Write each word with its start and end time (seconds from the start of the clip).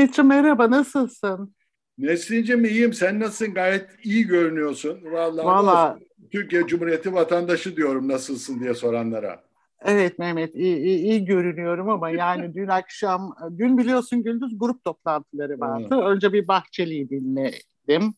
Mehmetciğim 0.00 0.28
merhaba, 0.28 0.70
nasılsın? 0.70 1.54
Neslinciğim 1.98 2.64
iyiyim. 2.64 2.92
Sen 2.92 3.20
nasılsın? 3.20 3.54
Gayet 3.54 3.86
iyi 4.02 4.26
görünüyorsun. 4.26 4.98
Vallahi, 5.12 5.46
Vallahi 5.46 6.04
Türkiye 6.32 6.66
Cumhuriyeti 6.66 7.14
vatandaşı 7.14 7.76
diyorum 7.76 8.08
nasılsın 8.08 8.60
diye 8.60 8.74
soranlara. 8.74 9.42
evet 9.84 10.18
Mehmet 10.18 10.54
iyi, 10.54 10.76
iyi, 10.76 10.98
iyi 10.98 11.24
görünüyorum 11.24 11.88
ama 11.88 12.10
yani 12.10 12.54
dün 12.54 12.68
akşam, 12.68 13.34
dün 13.58 13.78
biliyorsun 13.78 14.22
Gündüz 14.22 14.58
grup 14.58 14.84
toplantıları 14.84 15.60
vardı. 15.60 15.94
Önce 15.94 16.32
bir 16.32 16.48
Bahçeli'yi 16.48 17.10
dinledim. 17.10 18.14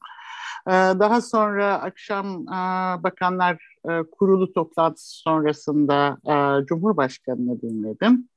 Ee, 0.67 0.71
Daha 0.73 1.21
sonra 1.21 1.81
akşam 1.81 2.43
e, 2.43 2.59
Bakanlar 3.03 3.77
e, 3.89 4.03
Kurulu 4.13 4.53
toplantısı 4.53 5.21
sonrasında 5.21 6.19
e, 6.27 6.67
Cumhurbaşkanı'nı 6.67 7.63
dinledim. 7.63 8.29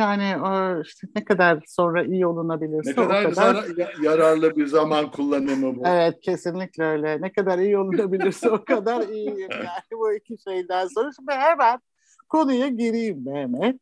Yani 0.00 0.24
e, 0.24 0.80
işte 0.80 1.06
ne 1.16 1.24
kadar 1.24 1.62
sonra 1.66 2.04
iyi 2.04 2.26
olunabilirse 2.26 2.90
Ne 2.90 2.94
kadar, 2.94 3.24
o 3.24 3.30
kadar 3.30 3.64
yararlı 4.02 4.56
bir 4.56 4.66
zaman 4.66 5.10
kullanımı 5.10 5.76
bu. 5.76 5.82
Evet 5.86 6.20
kesinlikle 6.20 6.84
öyle. 6.84 7.20
Ne 7.20 7.32
kadar 7.32 7.58
iyi 7.58 7.78
olunabilirse 7.78 8.50
o 8.50 8.64
kadar 8.64 9.00
iyiyim 9.08 9.50
yani 9.50 9.90
bu 9.92 10.12
iki 10.12 10.38
şeyden 10.38 10.86
sonra. 10.86 11.10
Şimdi 11.16 11.32
hemen 11.32 11.80
konuya 12.28 12.68
gireyim 12.68 13.24
Mehmet. 13.24 13.80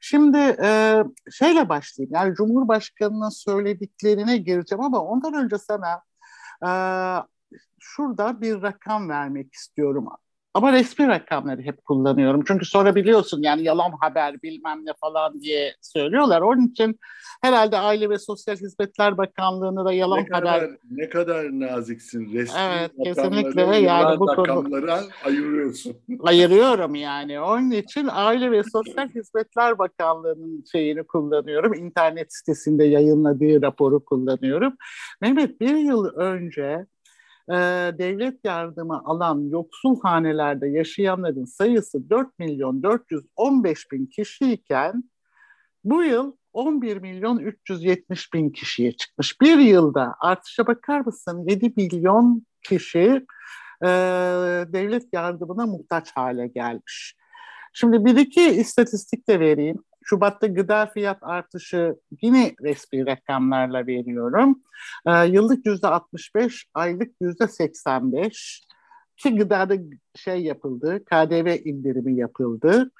Şimdi 0.00 0.38
e, 0.62 1.02
şeyle 1.30 1.68
başlayayım. 1.68 2.14
Yani 2.14 2.34
Cumhurbaşkanı'nın 2.34 3.28
söylediklerine 3.28 4.36
gireceğim 4.36 4.84
ama 4.84 5.00
ondan 5.00 5.34
önce 5.34 5.56
sana 5.58 6.02
e, 6.62 6.70
şurada 7.78 8.40
bir 8.40 8.62
rakam 8.62 9.08
vermek 9.08 9.54
istiyorum. 9.54 10.08
Ama 10.54 10.72
resmi 10.72 11.08
rakamları 11.08 11.62
hep 11.62 11.84
kullanıyorum. 11.84 12.44
Çünkü 12.46 12.64
sonra 12.64 12.94
biliyorsun 12.94 13.42
yani 13.42 13.62
yalan 13.62 13.92
haber 14.00 14.42
bilmem 14.42 14.86
ne 14.86 14.92
falan 15.00 15.40
diye 15.40 15.74
söylüyorlar. 15.80 16.40
Onun 16.40 16.66
için 16.66 16.98
herhalde 17.42 17.78
Aile 17.78 18.10
ve 18.10 18.18
Sosyal 18.18 18.56
Hizmetler 18.56 19.18
Bakanlığı'nı 19.18 19.84
da 19.84 19.92
yalan 19.92 20.18
Ne 20.18 20.26
kadar, 20.26 20.60
haber 20.60 20.70
ne 20.90 21.08
kadar 21.08 21.44
naziksin. 21.44 22.32
Resmi 22.32 22.60
Evet, 22.60 22.92
kesinlikle. 23.04 23.62
Yani 23.62 24.20
bu 24.20 24.26
konu- 24.26 24.38
rakamları 24.38 24.94
ayırıyorsun. 25.24 25.96
ayırıyorum 26.20 26.94
yani. 26.94 27.40
Onun 27.40 27.70
için 27.70 28.08
Aile 28.12 28.50
ve 28.50 28.62
Sosyal 28.62 29.08
Hizmetler 29.08 29.78
Bakanlığı'nın 29.78 30.64
şeyini 30.72 31.02
kullanıyorum. 31.02 31.74
İnternet 31.74 32.34
sitesinde 32.34 32.84
yayınladığı 32.84 33.62
raporu 33.62 34.04
kullanıyorum. 34.04 34.76
Mehmet 35.20 35.60
bir 35.60 35.76
yıl 35.76 36.04
önce 36.04 36.86
e, 37.50 37.54
devlet 37.98 38.44
yardımı 38.44 39.02
alan 39.04 39.48
yoksul 39.50 40.00
hanelerde 40.00 40.68
yaşayanların 40.68 41.44
sayısı 41.44 42.10
4 42.10 42.38
milyon 42.38 42.82
415 42.82 43.92
bin 43.92 44.06
kişiyken 44.06 45.04
bu 45.84 46.02
yıl 46.02 46.32
11 46.52 46.96
milyon 46.96 47.38
370 47.38 48.34
bin 48.34 48.50
kişiye 48.50 48.92
çıkmış. 48.92 49.40
Bir 49.40 49.58
yılda 49.58 50.14
artışa 50.20 50.66
bakar 50.66 51.00
mısın? 51.00 51.44
7 51.48 51.72
milyon 51.76 52.46
kişi 52.68 53.26
e, 53.82 53.88
devlet 54.72 55.04
yardımına 55.12 55.66
muhtaç 55.66 56.12
hale 56.12 56.46
gelmiş. 56.46 57.16
Şimdi 57.72 58.04
bir 58.04 58.16
iki 58.16 58.50
istatistik 58.50 59.28
de 59.28 59.40
vereyim. 59.40 59.84
Şubat'ta 60.10 60.46
gıda 60.46 60.86
fiyat 60.86 61.18
artışı 61.22 61.96
yine 62.22 62.54
resmi 62.62 63.06
rakamlarla 63.06 63.86
veriyorum. 63.86 64.62
E, 65.06 65.26
yıllık 65.26 65.66
yüzde 65.66 65.86
65, 65.86 66.66
aylık 66.74 67.14
yüzde 67.20 67.48
85 67.48 68.62
ki 69.16 69.36
gıdada 69.36 69.74
şey 70.14 70.42
yapıldı, 70.42 71.04
KDV 71.04 71.56
indirimi 71.64 72.16
yapıldı. 72.16 72.90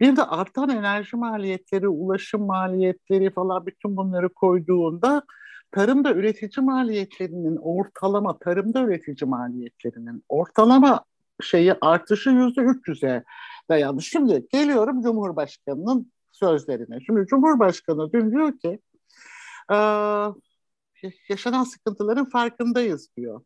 Bir 0.00 0.16
de 0.16 0.22
artan 0.22 0.68
enerji 0.68 1.16
maliyetleri, 1.16 1.88
ulaşım 1.88 2.46
maliyetleri 2.46 3.30
falan 3.30 3.66
bütün 3.66 3.96
bunları 3.96 4.28
koyduğunda 4.28 5.22
tarımda 5.70 6.14
üretici 6.14 6.66
maliyetlerinin 6.66 7.56
ortalama, 7.56 8.38
tarımda 8.38 8.82
üretici 8.82 9.30
maliyetlerinin 9.30 10.24
ortalama 10.28 11.04
şeyi 11.42 11.74
artışı 11.80 12.30
yüzde 12.30 12.60
300'e 12.60 13.24
dayandı. 13.68 14.02
Şimdi 14.02 14.46
geliyorum 14.52 15.02
Cumhurbaşkanı'nın 15.02 16.12
sözlerine. 16.38 17.00
Şimdi 17.06 17.26
Cumhurbaşkanı 17.26 18.12
dün 18.12 18.30
diyor 18.30 18.58
ki 18.58 18.78
"Ee, 19.72 19.76
yaşanan 21.28 21.64
sıkıntıların 21.64 22.28
farkındayız 22.30 23.08
diyor. 23.16 23.40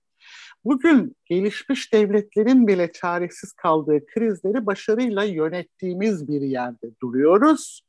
Bugün 0.65 1.17
gelişmiş 1.25 1.93
devletlerin 1.93 2.67
bile 2.67 2.93
çaresiz 2.93 3.53
kaldığı 3.53 4.07
krizleri 4.07 4.67
başarıyla 4.67 5.25
yönettiğimiz 5.25 6.29
bir 6.29 6.41
yerde 6.41 6.91
duruyoruz. 7.03 7.83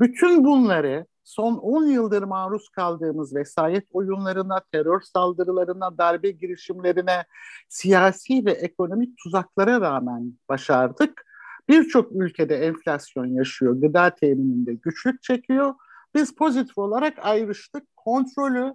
Bütün 0.00 0.44
bunları 0.44 1.06
son 1.24 1.54
10 1.56 1.86
yıldır 1.86 2.22
maruz 2.22 2.68
kaldığımız 2.68 3.34
vesayet 3.34 3.86
oyunlarına, 3.92 4.60
terör 4.72 5.00
saldırılarına, 5.00 5.98
darbe 5.98 6.30
girişimlerine, 6.30 7.24
siyasi 7.68 8.46
ve 8.46 8.52
ekonomik 8.52 9.18
tuzaklara 9.18 9.80
rağmen 9.80 10.32
başardık. 10.48 11.26
Birçok 11.68 12.12
ülkede 12.12 12.56
enflasyon 12.56 13.26
yaşıyor, 13.26 13.80
gıda 13.80 14.14
temininde 14.14 14.74
güçlük 14.74 15.22
çekiyor. 15.22 15.74
Biz 16.14 16.34
pozitif 16.34 16.78
olarak 16.78 17.18
ayrıştık. 17.18 17.82
Kontrolü 17.96 18.74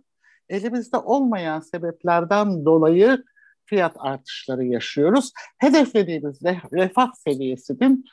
elimizde 0.49 0.97
olmayan 0.97 1.59
sebeplerden 1.59 2.65
dolayı 2.65 3.23
fiyat 3.65 3.95
artışları 3.99 4.65
yaşıyoruz. 4.65 5.31
Hedeflediğimiz 5.57 6.41
re- 6.41 6.77
refah 6.77 7.11
seviyesinin 7.13 8.05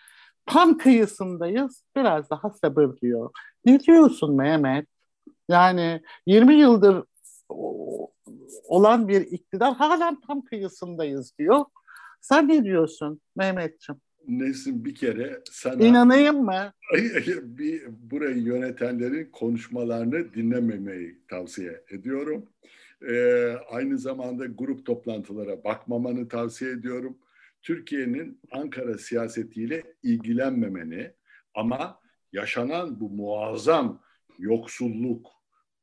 tam 0.47 0.79
kıyısındayız. 0.79 1.85
Biraz 1.97 2.31
daha 2.31 2.51
sabır 2.51 2.97
diyor. 3.03 3.31
Ne 3.65 3.81
diyorsun 3.81 4.37
Mehmet? 4.37 4.87
Yani 5.49 6.03
20 6.27 6.55
yıldır 6.55 7.05
olan 8.69 9.09
bir 9.09 9.21
iktidar 9.21 9.75
halen 9.75 10.21
tam 10.21 10.45
kıyısındayız 10.45 11.39
diyor. 11.39 11.65
Sen 12.21 12.49
ne 12.49 12.65
diyorsun 12.65 13.21
Mehmetciğim? 13.37 14.01
Nesin 14.29 14.85
bir 14.85 14.95
kere 14.95 15.43
sana 15.51 15.87
İnanayım 15.87 16.45
mı? 16.45 16.73
bir 17.43 17.83
burayı 17.89 18.43
yönetenlerin 18.43 19.31
konuşmalarını 19.33 20.35
dinlememeyi 20.35 21.19
tavsiye 21.29 21.85
ediyorum. 21.91 22.49
Ee, 23.09 23.53
aynı 23.71 23.99
zamanda 23.99 24.47
grup 24.47 24.87
toplantılara 24.87 25.65
bakmamanı 25.65 26.29
tavsiye 26.29 26.71
ediyorum. 26.71 27.19
Türkiye'nin 27.63 28.41
Ankara 28.53 28.99
siyasetiyle 28.99 29.83
ilgilenmemeni 30.03 31.11
ama 31.55 32.01
yaşanan 32.33 33.01
bu 33.01 33.11
muazzam 33.11 34.03
yoksulluk, 34.39 35.27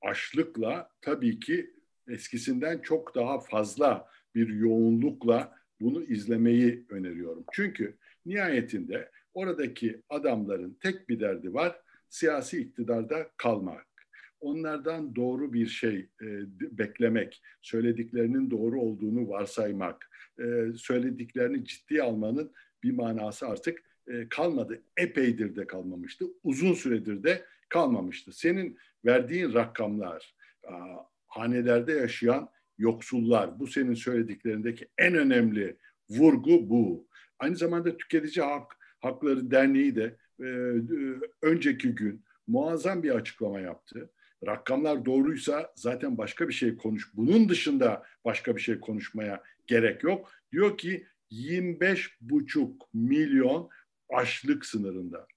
açlıkla 0.01 0.89
tabii 1.01 1.39
ki 1.39 1.73
eskisinden 2.07 2.79
çok 2.79 3.15
daha 3.15 3.39
fazla 3.39 4.07
bir 4.35 4.47
yoğunlukla 4.47 5.55
bunu 5.81 6.03
izlemeyi 6.03 6.85
öneriyorum. 6.89 7.43
Çünkü 7.51 7.97
nihayetinde 8.25 9.09
oradaki 9.33 10.01
adamların 10.09 10.77
tek 10.81 11.09
bir 11.09 11.19
derdi 11.19 11.53
var, 11.53 11.81
siyasi 12.09 12.61
iktidarda 12.61 13.29
kalmak. 13.37 13.85
Onlardan 14.39 15.15
doğru 15.15 15.53
bir 15.53 15.67
şey 15.67 16.09
e, 16.21 16.27
beklemek, 16.77 17.41
söylediklerinin 17.61 18.51
doğru 18.51 18.81
olduğunu 18.81 19.29
varsaymak, 19.29 20.09
e, 20.39 20.43
söylediklerini 20.77 21.65
ciddiye 21.65 22.03
almanın 22.03 22.51
bir 22.83 22.91
manası 22.91 23.47
artık 23.47 23.83
e, 24.07 24.29
kalmadı. 24.29 24.81
Epeydir 24.97 25.55
de 25.55 25.67
kalmamıştı, 25.67 26.25
uzun 26.43 26.73
süredir 26.73 27.23
de 27.23 27.45
kalmamıştı. 27.69 28.31
Senin 28.31 28.77
verdiğin 29.05 29.53
rakamlar, 29.53 30.35
a, 30.67 30.73
hanelerde 31.27 31.91
yaşayan 31.91 32.49
yoksullar, 32.77 33.59
bu 33.59 33.67
senin 33.67 33.93
söylediklerindeki 33.93 34.87
en 34.97 35.15
önemli 35.15 35.77
vurgu 36.09 36.69
bu. 36.69 37.07
Aynı 37.39 37.55
zamanda 37.55 37.97
Tüketici 37.97 38.45
Hak, 38.45 38.77
Hakları 38.99 39.51
Derneği 39.51 39.95
de 39.95 40.17
e, 40.39 40.47
önceki 41.41 41.95
gün 41.95 42.23
muazzam 42.47 43.03
bir 43.03 43.15
açıklama 43.15 43.59
yaptı. 43.59 44.09
Rakamlar 44.47 45.05
doğruysa 45.05 45.73
zaten 45.75 46.17
başka 46.17 46.47
bir 46.47 46.53
şey 46.53 46.77
konuş. 46.77 47.09
Bunun 47.13 47.49
dışında 47.49 48.03
başka 48.25 48.55
bir 48.55 48.61
şey 48.61 48.79
konuşmaya 48.79 49.43
gerek 49.67 50.03
yok. 50.03 50.31
Diyor 50.51 50.77
ki 50.77 51.07
25,5 51.31 52.71
milyon 52.93 53.69
açlık 54.09 54.65
sınırında. 54.65 55.27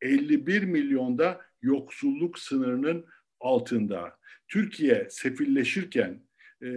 51 0.00 0.62
milyonda 0.62 1.40
yoksulluk 1.62 2.38
sınırının 2.38 3.06
altında. 3.40 4.18
Türkiye 4.48 5.06
sefilleşirken 5.10 6.20
e, 6.62 6.70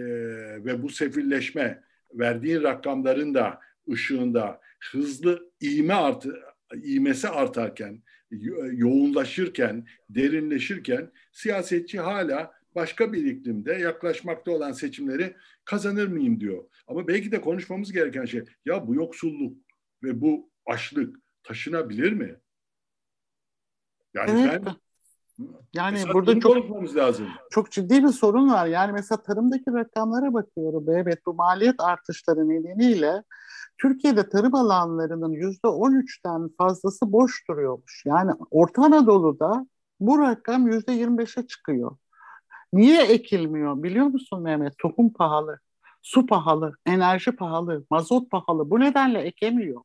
ve 0.64 0.82
bu 0.82 0.88
sefilleşme 0.88 1.82
verdiğin 2.12 2.62
rakamların 2.62 3.34
da 3.34 3.60
ışığında 3.92 4.60
hızlı 4.80 5.52
iğme 5.60 5.94
artı 5.94 6.40
iğmesi 6.82 7.28
artarken, 7.28 8.02
yoğunlaşırken, 8.72 9.86
derinleşirken 10.10 11.12
siyasetçi 11.32 12.00
hala 12.00 12.52
başka 12.74 13.12
bir 13.12 13.24
iklimde 13.24 13.72
yaklaşmakta 13.72 14.50
olan 14.50 14.72
seçimleri 14.72 15.36
kazanır 15.64 16.06
mıyım 16.08 16.40
diyor. 16.40 16.64
Ama 16.86 17.08
belki 17.08 17.32
de 17.32 17.40
konuşmamız 17.40 17.92
gereken 17.92 18.24
şey 18.24 18.44
ya 18.64 18.86
bu 18.86 18.94
yoksulluk 18.94 19.56
ve 20.02 20.20
bu 20.20 20.50
açlık 20.66 21.16
taşınabilir 21.42 22.12
mi? 22.12 22.36
Yani 24.14 24.30
Evet. 24.30 24.62
ben 24.66 24.74
Yani 25.74 25.96
Esas 25.96 26.14
burada 26.14 26.40
çok 26.40 26.96
lazım. 26.96 27.26
Çok 27.50 27.70
ciddi 27.70 28.04
bir 28.04 28.08
sorun 28.08 28.50
var. 28.50 28.66
Yani 28.66 28.92
mesela 28.92 29.22
tarımdaki 29.22 29.72
rakamlara 29.72 30.34
bakıyorum. 30.34 30.84
Evet 30.88 31.18
bu 31.26 31.34
maliyet 31.34 31.80
artışları 31.80 32.48
nedeniyle 32.48 33.22
Türkiye'de 33.78 34.28
tarım 34.28 34.54
alanlarının 34.54 35.32
yüzde 35.32 35.68
on 35.68 35.92
üçten 35.92 36.50
fazlası 36.58 37.12
boş 37.12 37.48
duruyormuş. 37.48 38.02
Yani 38.06 38.32
Orta 38.50 38.82
Anadolu'da 38.82 39.66
bu 40.00 40.18
rakam 40.18 40.66
yüzde 40.66 40.92
yirmi 40.92 41.18
beşe 41.18 41.46
çıkıyor. 41.46 41.96
Niye 42.72 43.02
ekilmiyor 43.02 43.82
biliyor 43.82 44.06
musun 44.06 44.42
Mehmet? 44.42 44.78
Tohum 44.78 45.12
pahalı, 45.12 45.58
su 46.02 46.26
pahalı, 46.26 46.72
enerji 46.86 47.32
pahalı, 47.32 47.84
mazot 47.90 48.30
pahalı. 48.30 48.70
Bu 48.70 48.80
nedenle 48.80 49.18
ekemiyor. 49.18 49.82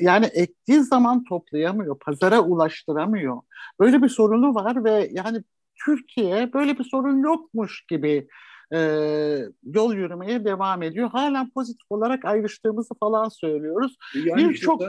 Yani 0.00 0.26
ektiği 0.26 0.80
zaman 0.80 1.24
toplayamıyor, 1.24 1.98
pazara 1.98 2.40
ulaştıramıyor. 2.40 3.36
Böyle 3.80 4.02
bir 4.02 4.08
sorunu 4.08 4.54
var 4.54 4.84
ve 4.84 5.08
yani 5.12 5.42
Türkiye 5.84 6.52
böyle 6.52 6.78
bir 6.78 6.84
sorun 6.84 7.22
yokmuş 7.22 7.84
gibi 7.88 8.28
e, 8.72 8.78
yol 9.62 9.94
yürümeye 9.94 10.44
devam 10.44 10.82
ediyor. 10.82 11.10
Halen 11.10 11.50
pozitif 11.50 11.86
olarak 11.90 12.24
ayrıştığımızı 12.24 12.94
falan 13.00 13.28
söylüyoruz. 13.28 13.96
Yani 14.14 14.48
bir 14.48 14.54
çok 14.54 14.82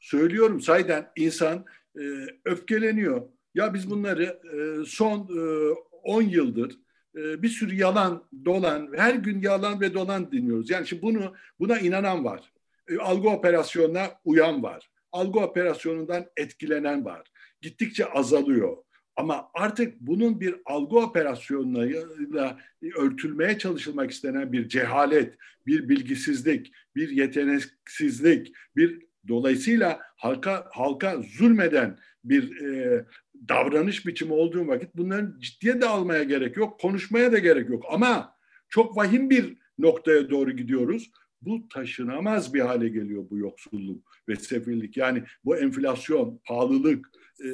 söylüyorum 0.00 0.60
sayden 0.60 1.08
insan 1.16 1.64
e, 1.96 2.02
öfkeleniyor. 2.44 3.22
Ya 3.54 3.74
biz 3.74 3.90
bunları 3.90 4.24
e, 4.24 4.84
son 4.86 5.18
e, 5.18 5.72
10 6.02 6.22
yıldır 6.22 6.78
e, 7.16 7.42
bir 7.42 7.48
sürü 7.48 7.74
yalan, 7.74 8.24
dolan, 8.44 8.88
her 8.96 9.14
gün 9.14 9.40
yalan 9.40 9.80
ve 9.80 9.94
dolan 9.94 10.32
dinliyoruz. 10.32 10.70
Yani 10.70 10.86
şimdi 10.86 11.02
bunu 11.02 11.32
buna 11.60 11.78
inanan 11.78 12.24
var. 12.24 12.51
E, 12.92 12.98
algı 12.98 13.28
operasyonuna 13.28 14.06
uyan 14.24 14.62
var. 14.62 14.90
Algı 15.12 15.40
operasyonundan 15.40 16.26
etkilenen 16.36 17.04
var. 17.04 17.30
Gittikçe 17.60 18.06
azalıyor. 18.06 18.76
Ama 19.16 19.50
artık 19.54 20.00
bunun 20.00 20.40
bir 20.40 20.54
algı 20.64 20.98
operasyonuyla 20.98 22.58
örtülmeye 22.96 23.58
çalışılmak 23.58 24.10
istenen 24.10 24.52
bir 24.52 24.68
cehalet, 24.68 25.34
bir 25.66 25.88
bilgisizlik, 25.88 26.72
bir 26.96 27.08
yeteneksizlik, 27.08 28.52
bir 28.76 29.06
dolayısıyla 29.28 30.00
halka 30.16 30.68
halka 30.72 31.22
zulmeden 31.38 31.98
bir 32.24 32.60
e, 32.60 33.04
davranış 33.48 34.06
biçimi 34.06 34.32
olduğu 34.32 34.66
vakit 34.66 34.96
bunların 34.96 35.38
ciddiye 35.38 35.80
de 35.80 35.86
almaya 35.86 36.22
gerek 36.22 36.56
yok, 36.56 36.80
konuşmaya 36.80 37.32
da 37.32 37.38
gerek 37.38 37.68
yok. 37.68 37.84
Ama 37.90 38.36
çok 38.68 38.96
vahim 38.96 39.30
bir 39.30 39.56
noktaya 39.78 40.30
doğru 40.30 40.50
gidiyoruz. 40.50 41.10
Bu 41.42 41.68
taşınamaz 41.68 42.54
bir 42.54 42.60
hale 42.60 42.88
geliyor 42.88 43.24
bu 43.30 43.38
yoksulluk 43.38 44.12
ve 44.28 44.36
sefillik. 44.36 44.96
Yani 44.96 45.24
bu 45.44 45.56
enflasyon, 45.56 46.40
pahalılık, 46.44 47.10
e, 47.40 47.48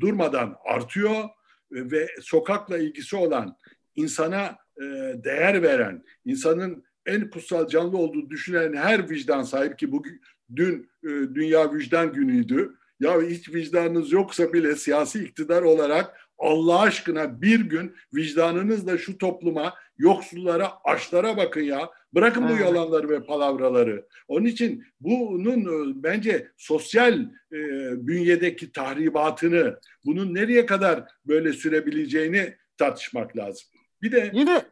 durmadan 0.00 0.56
artıyor 0.64 1.24
ve 1.72 2.08
sokakla 2.20 2.78
ilgisi 2.78 3.16
olan 3.16 3.56
insana 3.94 4.56
e, 4.76 4.84
değer 5.24 5.62
veren, 5.62 6.04
insanın 6.24 6.84
en 7.06 7.30
kutsal 7.30 7.68
canlı 7.68 7.96
olduğu 7.96 8.30
düşünen 8.30 8.72
her 8.72 9.10
vicdan 9.10 9.42
sahip 9.42 9.78
ki 9.78 9.92
bugün 9.92 10.20
dün 10.56 10.90
e, 11.04 11.08
Dünya 11.08 11.74
Vicdan 11.74 12.12
Günü'ydü. 12.12 12.74
Ya 13.00 13.22
hiç 13.22 13.54
vicdanınız 13.54 14.12
yoksa 14.12 14.52
bile 14.52 14.76
siyasi 14.76 15.24
iktidar 15.24 15.62
olarak 15.62 16.28
Allah 16.38 16.80
aşkına 16.80 17.42
bir 17.42 17.60
gün 17.60 17.96
vicdanınızla 18.14 18.98
şu 18.98 19.18
topluma, 19.18 19.74
yoksullara, 19.98 20.72
açlara 20.84 21.36
bakın 21.36 21.60
ya. 21.60 21.90
Bırakın 22.14 22.48
bu 22.48 22.62
yalanları 22.62 23.08
ve 23.08 23.24
palavraları. 23.24 24.06
Onun 24.28 24.46
için 24.46 24.84
bunun 25.00 25.90
e, 25.90 26.02
bence 26.02 26.48
sosyal 26.56 27.20
e, 27.52 27.58
bünyedeki 28.06 28.72
tahribatını, 28.72 29.80
bunun 30.04 30.34
nereye 30.34 30.66
kadar 30.66 31.04
böyle 31.26 31.52
sürebileceğini 31.52 32.56
tartışmak 32.76 33.36
lazım. 33.36 33.68
Bir 34.02 34.12
de 34.12 34.30
Yine... 34.34 34.62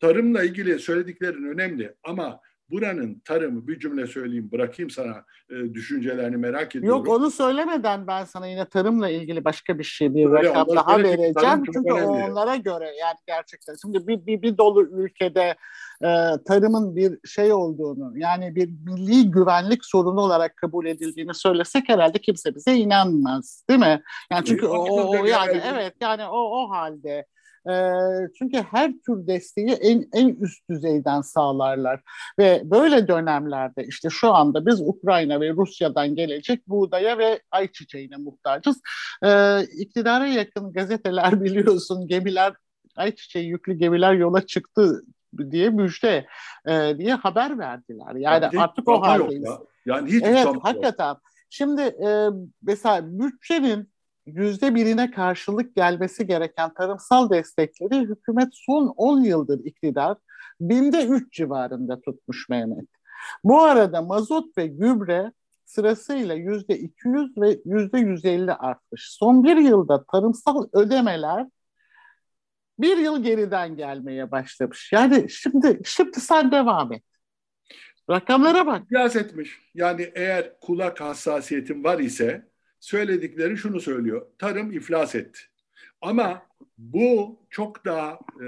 tarımla 0.00 0.44
ilgili 0.44 0.78
söylediklerin 0.78 1.44
önemli 1.44 1.94
ama 2.04 2.40
buranın 2.70 3.22
tarımı 3.24 3.68
bir 3.68 3.78
cümle 3.78 4.06
söyleyeyim 4.06 4.48
bırakayım 4.52 4.90
sana 4.90 5.24
e, 5.50 5.74
düşüncelerini 5.74 6.36
merak 6.36 6.76
ediyorum. 6.76 6.98
Yok 6.98 7.08
onu 7.08 7.30
söylemeden 7.30 8.06
ben 8.06 8.24
sana 8.24 8.46
yine 8.46 8.64
tarımla 8.64 9.10
ilgili 9.10 9.44
başka 9.44 9.78
bir 9.78 9.84
şey 9.84 10.14
bir 10.14 10.30
rakam 10.30 10.68
daha 10.76 10.98
vereceğim. 10.98 11.62
Çünkü 11.72 11.92
onlara 11.92 12.56
göre 12.56 12.84
yani 12.84 13.16
gerçekten 13.26 13.74
şimdi 13.82 14.06
bir, 14.06 14.26
bir, 14.26 14.42
bir 14.42 14.58
dolu 14.58 14.82
ülkede 14.82 15.54
e, 16.02 16.08
tarımın 16.46 16.96
bir 16.96 17.18
şey 17.28 17.52
olduğunu 17.52 18.18
yani 18.18 18.56
bir 18.56 18.70
milli 18.86 19.30
güvenlik 19.30 19.84
sorunu 19.84 20.20
olarak 20.20 20.56
kabul 20.56 20.86
edildiğini 20.86 21.34
söylesek 21.34 21.88
herhalde 21.88 22.18
kimse 22.18 22.54
bize 22.54 22.74
inanmaz 22.74 23.64
değil 23.70 23.80
mi? 23.80 24.02
Yani 24.30 24.44
çünkü 24.44 24.66
e, 24.66 24.68
o, 24.68 25.10
o 25.10 25.24
yani 25.24 25.60
evet 25.72 25.94
yani 26.00 26.24
o 26.24 26.38
o 26.38 26.70
halde 26.70 27.26
çünkü 28.38 28.58
her 28.70 28.92
tür 29.06 29.26
desteği 29.26 29.70
en, 29.70 30.08
en 30.12 30.28
üst 30.28 30.70
düzeyden 30.70 31.20
sağlarlar. 31.20 32.00
Ve 32.38 32.62
böyle 32.64 33.08
dönemlerde 33.08 33.84
işte 33.84 34.10
şu 34.10 34.34
anda 34.34 34.66
biz 34.66 34.80
Ukrayna 34.80 35.40
ve 35.40 35.50
Rusya'dan 35.50 36.14
gelecek 36.14 36.68
buğdaya 36.68 37.18
ve 37.18 37.40
ayçiçeğine 37.50 38.16
muhtacız. 38.16 38.80
E, 39.24 39.62
iktidara 39.62 40.26
yakın 40.26 40.72
gazeteler 40.72 41.40
biliyorsun 41.44 42.08
gemiler 42.08 42.54
ayçiçeği 42.96 43.48
yüklü 43.48 43.74
gemiler 43.74 44.12
yola 44.12 44.46
çıktı 44.46 45.02
diye 45.50 45.70
müjde 45.70 46.26
e, 46.68 46.98
diye 46.98 47.14
haber 47.14 47.58
verdiler. 47.58 48.14
Yani 48.14 48.56
ya 48.56 48.62
artık 48.62 48.88
o 48.88 49.02
haldeyiz. 49.02 49.44
Ya. 49.44 49.58
Yani 49.86 50.12
hiç 50.12 50.22
evet 50.22 50.46
hakikaten. 50.62 51.08
Yok. 51.08 51.22
Şimdi 51.50 51.80
e, 51.80 52.28
mesela 52.62 53.18
bütçenin 53.18 53.90
yüzde 54.26 54.74
birine 54.74 55.10
karşılık 55.10 55.76
gelmesi 55.76 56.26
gereken 56.26 56.74
tarımsal 56.74 57.30
destekleri 57.30 58.00
hükümet 58.00 58.48
son 58.52 58.94
10 58.96 59.20
yıldır 59.20 59.64
iktidar 59.64 60.16
binde 60.60 61.06
3 61.06 61.32
civarında 61.32 62.00
tutmuş 62.00 62.48
Mehmet. 62.48 62.88
Bu 63.44 63.62
arada 63.62 64.02
mazot 64.02 64.58
ve 64.58 64.66
gübre 64.66 65.32
sırasıyla 65.64 66.34
yüzde 66.34 66.78
200 66.78 67.38
ve 67.38 67.58
yüzde 67.64 67.98
150 67.98 68.52
artmış. 68.52 69.08
Son 69.10 69.44
bir 69.44 69.56
yılda 69.56 70.04
tarımsal 70.04 70.68
ödemeler 70.72 71.46
bir 72.78 72.96
yıl 72.96 73.22
geriden 73.22 73.76
gelmeye 73.76 74.30
başlamış. 74.30 74.92
Yani 74.92 75.30
şimdi 75.30 75.80
şimdi 75.84 76.20
sen 76.20 76.52
devam 76.52 76.92
et. 76.92 77.02
Rakamlara 78.10 78.66
bak. 78.66 78.88
Kıyas 78.88 79.16
etmiş. 79.16 79.60
Yani 79.74 80.12
eğer 80.14 80.60
kulak 80.60 81.00
hassasiyetin 81.00 81.84
var 81.84 81.98
ise 81.98 82.48
söyledikleri 82.86 83.56
şunu 83.56 83.80
söylüyor. 83.80 84.26
Tarım 84.38 84.72
iflas 84.72 85.14
etti. 85.14 85.40
Ama 86.00 86.42
bu 86.78 87.38
çok 87.50 87.84
daha 87.84 88.12
e, 88.12 88.46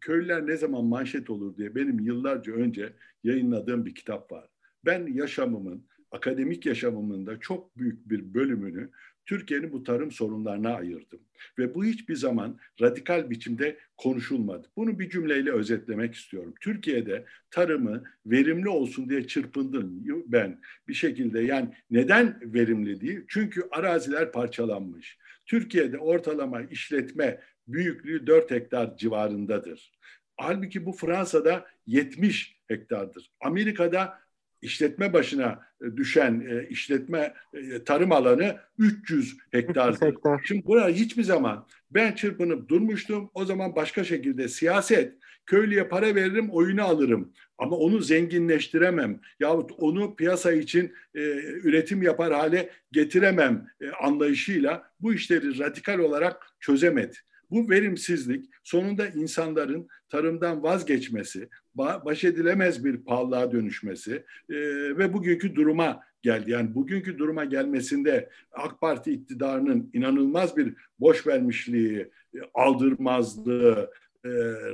köylüler 0.00 0.46
ne 0.46 0.56
zaman 0.56 0.84
manşet 0.84 1.30
olur 1.30 1.56
diye 1.56 1.74
benim 1.74 2.00
yıllarca 2.00 2.52
önce 2.52 2.92
yayınladığım 3.24 3.86
bir 3.86 3.94
kitap 3.94 4.32
var. 4.32 4.48
Ben 4.84 5.06
yaşamımın, 5.06 5.86
akademik 6.10 6.66
yaşamımın 6.66 7.26
da 7.26 7.40
çok 7.40 7.78
büyük 7.78 8.10
bir 8.10 8.34
bölümünü 8.34 8.90
Türkiye'nin 9.26 9.72
bu 9.72 9.82
tarım 9.82 10.10
sorunlarına 10.10 10.74
ayırdım. 10.74 11.20
Ve 11.58 11.74
bu 11.74 11.84
hiçbir 11.84 12.14
zaman 12.14 12.58
radikal 12.80 13.30
biçimde 13.30 13.78
konuşulmadı. 13.96 14.68
Bunu 14.76 14.98
bir 14.98 15.10
cümleyle 15.10 15.52
özetlemek 15.52 16.14
istiyorum. 16.14 16.54
Türkiye'de 16.60 17.24
tarımı 17.50 18.04
verimli 18.26 18.68
olsun 18.68 19.08
diye 19.08 19.26
çırpındım 19.26 20.04
ben 20.26 20.60
bir 20.88 20.94
şekilde. 20.94 21.40
Yani 21.40 21.74
neden 21.90 22.54
verimli 22.54 23.00
değil? 23.00 23.20
Çünkü 23.28 23.68
araziler 23.70 24.32
parçalanmış. 24.32 25.18
Türkiye'de 25.46 25.98
ortalama 25.98 26.62
işletme 26.62 27.40
büyüklüğü 27.68 28.26
4 28.26 28.50
hektar 28.50 28.96
civarındadır. 28.96 29.92
Halbuki 30.36 30.86
bu 30.86 30.92
Fransa'da 30.92 31.66
70 31.86 32.56
hektardır. 32.68 33.30
Amerika'da 33.40 34.21
işletme 34.62 35.12
başına 35.12 35.60
e, 35.82 35.96
düşen 35.96 36.46
e, 36.50 36.68
işletme 36.68 37.34
e, 37.54 37.84
tarım 37.84 38.12
alanı 38.12 38.56
300 38.78 39.38
hektardır. 39.50 40.06
Hektar. 40.06 40.40
Şimdi 40.44 40.66
buraya 40.66 40.88
hiçbir 40.88 41.22
zaman 41.22 41.66
ben 41.90 42.12
çırpınıp 42.12 42.68
durmuştum. 42.68 43.30
O 43.34 43.44
zaman 43.44 43.76
başka 43.76 44.04
şekilde 44.04 44.48
siyaset 44.48 45.14
köylüye 45.46 45.88
para 45.88 46.14
veririm 46.14 46.50
oyunu 46.50 46.82
alırım 46.82 47.32
ama 47.58 47.76
onu 47.76 48.00
zenginleştiremem 48.00 49.20
yahut 49.40 49.70
onu 49.78 50.16
piyasa 50.16 50.52
için 50.52 50.92
e, 51.14 51.20
üretim 51.42 52.02
yapar 52.02 52.32
hale 52.32 52.70
getiremem 52.92 53.66
e, 53.80 53.90
anlayışıyla 53.90 54.92
bu 55.00 55.14
işleri 55.14 55.58
radikal 55.58 55.98
olarak 55.98 56.46
çözemedi. 56.60 57.16
Bu 57.50 57.70
verimsizlik 57.70 58.50
sonunda 58.64 59.06
insanların 59.06 59.88
tarımdan 60.08 60.62
vazgeçmesi, 60.62 61.48
baş 61.74 62.24
edilemez 62.24 62.84
bir 62.84 62.96
pahalılığa 62.96 63.52
dönüşmesi 63.52 64.14
e, 64.50 64.56
ve 64.98 65.12
bugünkü 65.12 65.54
duruma 65.54 66.00
geldi. 66.22 66.50
Yani 66.50 66.74
bugünkü 66.74 67.18
duruma 67.18 67.44
gelmesinde 67.44 68.30
AK 68.52 68.80
Parti 68.80 69.12
iktidarının 69.12 69.90
inanılmaz 69.92 70.56
bir 70.56 70.74
boş 71.00 71.26
vermişliği, 71.26 72.10
e, 72.34 72.38
aldırmazlığı, 72.54 73.90
e, 74.24 74.30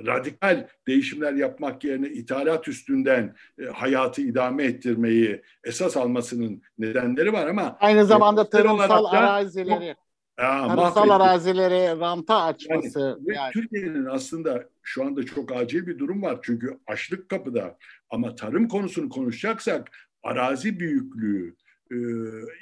radikal 0.06 0.66
değişimler 0.86 1.32
yapmak 1.32 1.84
yerine 1.84 2.08
ithalat 2.08 2.68
üstünden 2.68 3.34
e, 3.58 3.64
hayatı 3.64 4.22
idame 4.22 4.64
ettirmeyi 4.64 5.42
esas 5.64 5.96
almasının 5.96 6.62
nedenleri 6.78 7.32
var 7.32 7.46
ama 7.46 7.76
aynı 7.80 8.06
zamanda 8.06 8.50
tarımsal 8.50 9.04
arazileri 9.04 9.96
tarımsal 10.38 11.10
arazileri 11.10 12.00
ranta 12.00 12.42
açması. 12.42 13.18
Yani, 13.22 13.36
yani. 13.36 13.52
Türkiye'nin 13.52 14.04
aslında 14.04 14.68
şu 14.82 15.04
anda 15.04 15.22
çok 15.22 15.52
acil 15.52 15.86
bir 15.86 15.98
durum 15.98 16.22
var. 16.22 16.38
Çünkü 16.42 16.78
açlık 16.86 17.28
kapıda. 17.28 17.78
Ama 18.10 18.34
tarım 18.34 18.68
konusunu 18.68 19.08
konuşacaksak 19.08 19.90
arazi 20.22 20.80
büyüklüğü, 20.80 21.56
e, 21.92 21.96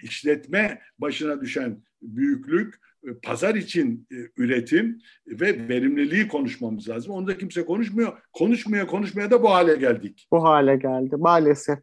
işletme 0.02 0.82
başına 0.98 1.40
düşen 1.40 1.82
büyüklük 2.02 2.80
pazar 3.22 3.54
için 3.54 4.06
e, 4.12 4.16
üretim 4.36 4.98
ve 5.26 5.68
verimliliği 5.68 6.28
konuşmamız 6.28 6.88
lazım. 6.88 7.12
Onu 7.12 7.26
da 7.26 7.38
kimse 7.38 7.64
konuşmuyor. 7.64 8.12
Konuşmaya 8.32 8.86
konuşmaya 8.86 9.30
da 9.30 9.42
bu 9.42 9.50
hale 9.50 9.76
geldik. 9.76 10.28
Bu 10.32 10.44
hale 10.44 10.76
geldi 10.76 11.16
maalesef. 11.16 11.78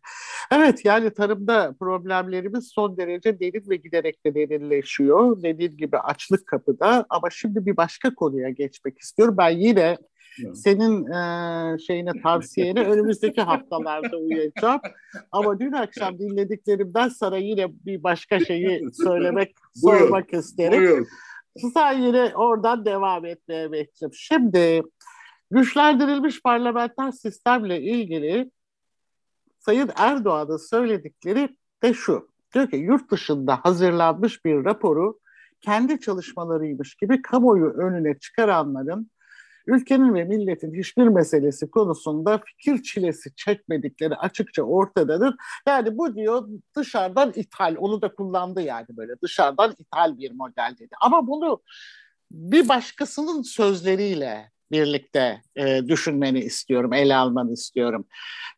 Evet 0.51 0.85
yani 0.85 1.13
tarımda 1.13 1.75
problemlerimiz 1.79 2.67
son 2.67 2.97
derece 2.97 3.39
derin 3.39 3.69
ve 3.69 3.75
giderek 3.75 4.25
de 4.25 4.35
derinleşiyor. 4.35 5.43
Dediğim 5.43 5.77
gibi 5.77 5.97
açlık 5.97 6.47
kapıda 6.47 7.05
ama 7.09 7.29
şimdi 7.29 7.65
bir 7.65 7.77
başka 7.77 8.15
konuya 8.15 8.49
geçmek 8.49 8.99
istiyorum. 8.99 9.35
Ben 9.37 9.49
yine 9.49 9.97
senin 10.55 11.11
e, 11.11 11.77
şeyine 11.79 12.11
tavsiyene 12.23 12.83
önümüzdeki 12.83 13.41
haftalarda 13.41 14.17
uyacağım. 14.17 14.81
Ama 15.31 15.59
dün 15.59 15.71
akşam 15.71 16.19
dinlediklerimden 16.19 17.09
sana 17.09 17.37
yine 17.37 17.67
bir 17.85 18.03
başka 18.03 18.39
şeyi 18.39 18.81
söylemek, 18.93 19.55
sormak 19.75 20.33
isterim. 20.33 20.81
Buyur. 20.81 21.07
Sen 21.73 22.01
yine 22.01 22.31
oradan 22.35 22.85
devam 22.85 23.25
etmeye 23.25 23.71
bekliyorum. 23.71 24.15
Şimdi 24.15 24.83
güçlendirilmiş 25.51 26.41
parlamenter 26.41 27.11
sistemle 27.11 27.81
ilgili 27.81 28.51
Sayın 29.59 29.89
Erdoğan'ın 29.95 30.57
söyledikleri 30.57 31.57
de 31.83 31.93
şu. 31.93 32.29
Diyor 32.53 32.69
ki 32.69 32.75
yurt 32.75 33.11
dışında 33.11 33.55
hazırlanmış 33.55 34.45
bir 34.45 34.65
raporu 34.65 35.19
kendi 35.61 35.99
çalışmalarıymış 35.99 36.95
gibi 36.95 37.21
kamuoyu 37.21 37.65
önüne 37.65 38.19
çıkaranların 38.19 39.11
ülkenin 39.67 40.13
ve 40.13 40.23
milletin 40.23 40.73
hiçbir 40.73 41.07
meselesi 41.07 41.71
konusunda 41.71 42.37
fikir 42.37 42.83
çilesi 42.83 43.35
çekmedikleri 43.35 44.15
açıkça 44.15 44.63
ortadadır. 44.63 45.35
Yani 45.67 45.97
bu 45.97 46.15
diyor 46.15 46.47
dışarıdan 46.75 47.33
ithal, 47.35 47.75
onu 47.77 48.01
da 48.01 48.13
kullandı 48.15 48.61
yani 48.61 48.87
böyle 48.89 49.13
dışarıdan 49.21 49.75
ithal 49.77 50.17
bir 50.17 50.31
model 50.31 50.75
dedi. 50.79 50.95
Ama 51.01 51.27
bunu 51.27 51.61
bir 52.31 52.69
başkasının 52.69 53.41
sözleriyle 53.41 54.51
birlikte 54.71 55.41
e, 55.55 55.81
düşünmeni 55.87 56.39
istiyorum, 56.39 56.93
ele 56.93 57.15
almanı 57.15 57.53
istiyorum. 57.53 58.05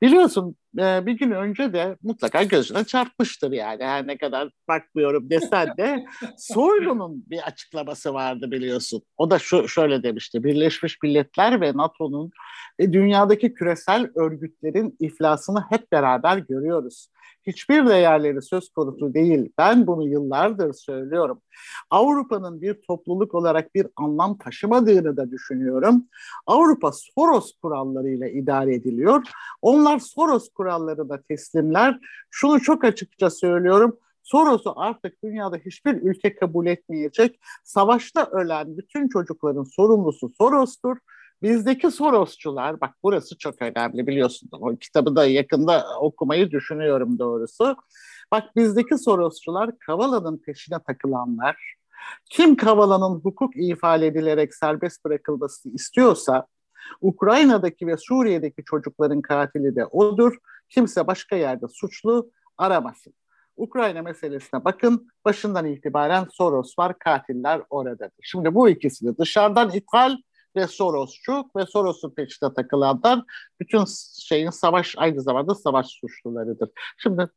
Biliyorsun 0.02 0.56
e, 0.78 1.06
bir 1.06 1.12
gün 1.14 1.32
önce 1.32 1.74
de 1.74 1.98
mutlaka 2.04 2.44
gözüne 2.44 2.84
çarpmıştır 2.84 3.52
yani 3.52 3.84
her 3.84 4.08
ne 4.08 4.18
kadar 4.18 4.50
bakmıyorum 4.68 5.30
desen 5.30 5.78
de 5.78 6.06
Soylu'nun 6.38 7.24
bir 7.30 7.48
açıklaması 7.48 8.14
vardı 8.14 8.52
biliyorsun. 8.52 9.02
O 9.18 9.32
da 9.32 9.40
şu 9.40 9.68
şöyle 9.68 10.04
demişti. 10.04 10.44
Birleşmiş 10.44 10.98
Milletler 11.04 11.62
ve 11.62 11.78
NATO'nun 11.78 12.32
e, 12.80 12.94
dünyadaki 12.94 13.54
küresel 13.54 14.12
örgütlerin 14.16 14.98
iflasını 15.00 15.66
hep 15.70 15.92
beraber 15.92 16.38
görüyoruz 16.38 17.10
hiçbir 17.48 17.88
değerleri 17.88 18.42
söz 18.42 18.70
konusu 18.70 19.14
değil. 19.14 19.52
Ben 19.58 19.88
bunu 19.88 20.08
yıllardır 20.08 20.74
söylüyorum. 20.74 21.42
Avrupa'nın 21.90 22.62
bir 22.62 22.82
topluluk 22.88 23.36
olarak 23.36 23.76
bir 23.76 23.88
anlam 23.96 24.38
taşımadığını 24.38 25.18
da 25.18 25.32
düşünüyorum. 25.32 26.06
Avrupa 26.48 26.92
Soros 26.92 27.52
kurallarıyla 27.62 28.28
idare 28.28 28.76
ediliyor. 28.76 29.24
Onlar 29.62 30.00
Soros 30.00 30.50
kurallarına 30.66 31.22
teslimler. 31.22 32.00
Şunu 32.32 32.62
çok 32.62 32.84
açıkça 32.84 33.30
söylüyorum. 33.30 33.98
Soros'u 34.24 34.74
artık 34.76 35.24
dünyada 35.24 35.58
hiçbir 35.58 35.94
ülke 35.94 36.36
kabul 36.36 36.66
etmeyecek. 36.66 37.40
Savaşta 37.64 38.26
ölen 38.26 38.78
bütün 38.78 39.08
çocukların 39.08 39.64
sorumlusu 39.64 40.32
Soros'tur. 40.38 40.98
Bizdeki 41.42 41.92
Sorosçular, 41.92 42.82
bak 42.82 42.94
burası 43.04 43.38
çok 43.38 43.62
önemli 43.62 44.08
biliyorsun. 44.08 44.50
O 44.52 44.76
kitabı 44.76 45.16
da 45.16 45.26
yakında 45.26 45.86
okumayı 46.00 46.52
düşünüyorum 46.52 47.20
doğrusu. 47.20 47.76
Bak 48.32 48.56
bizdeki 48.56 48.98
Sorosçular 48.98 49.80
Kavala'nın 49.80 50.38
peşine 50.38 50.80
takılanlar. 50.88 51.76
Kim 52.30 52.56
Kavala'nın 52.56 53.20
hukuk 53.20 53.58
ifade 53.58 54.08
edilerek 54.08 54.56
serbest 54.56 55.06
bırakılması 55.06 55.70
istiyorsa 55.70 56.48
Ukrayna'daki 57.02 57.88
ve 57.88 57.98
Suriye'deki 57.98 58.64
çocukların 58.66 59.22
katili 59.22 59.76
de 59.76 59.86
odur. 59.86 60.38
Kimse 60.70 61.08
başka 61.08 61.36
yerde 61.36 61.68
suçlu 61.68 62.32
aramasın. 62.58 63.14
Ukrayna 63.58 64.02
meselesine 64.02 64.66
bakın. 64.66 65.08
Başından 65.26 65.66
itibaren 65.66 66.28
Soros 66.32 66.80
var, 66.80 67.00
katiller 67.00 67.62
oradadır. 67.70 68.12
Şimdi 68.22 68.56
bu 68.56 68.70
ikisi 68.70 69.06
de 69.06 69.18
dışarıdan 69.18 69.72
ithal 69.72 70.18
ve 70.56 70.68
Sorosçu 70.68 71.46
ve 71.56 71.66
Soros'un 71.66 72.10
peşine 72.10 72.54
takılanlar 72.54 73.24
bütün 73.60 73.84
şeyin 74.20 74.50
savaş 74.50 74.96
aynı 74.98 75.22
zamanda 75.22 75.56
savaş 75.56 75.88
suçlularıdır. 75.88 76.70
Şimdi 76.98 77.28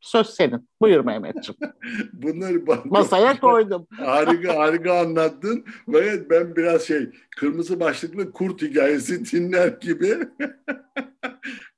söz 0.00 0.26
senin. 0.30 0.68
Buyur 0.80 1.04
Mehmetciğim. 1.04 1.58
Bunları 2.12 2.66
bak, 2.66 2.86
masaya 2.86 3.40
koydum. 3.40 3.86
harika 3.96 4.56
harika 4.56 5.00
anlattın. 5.00 5.64
Ve 5.88 6.30
ben 6.30 6.56
biraz 6.56 6.82
şey 6.82 7.10
kırmızı 7.36 7.80
başlıklı 7.80 8.32
kurt 8.32 8.62
hikayesi 8.62 9.32
dinler 9.32 9.68
gibi. 9.68 10.18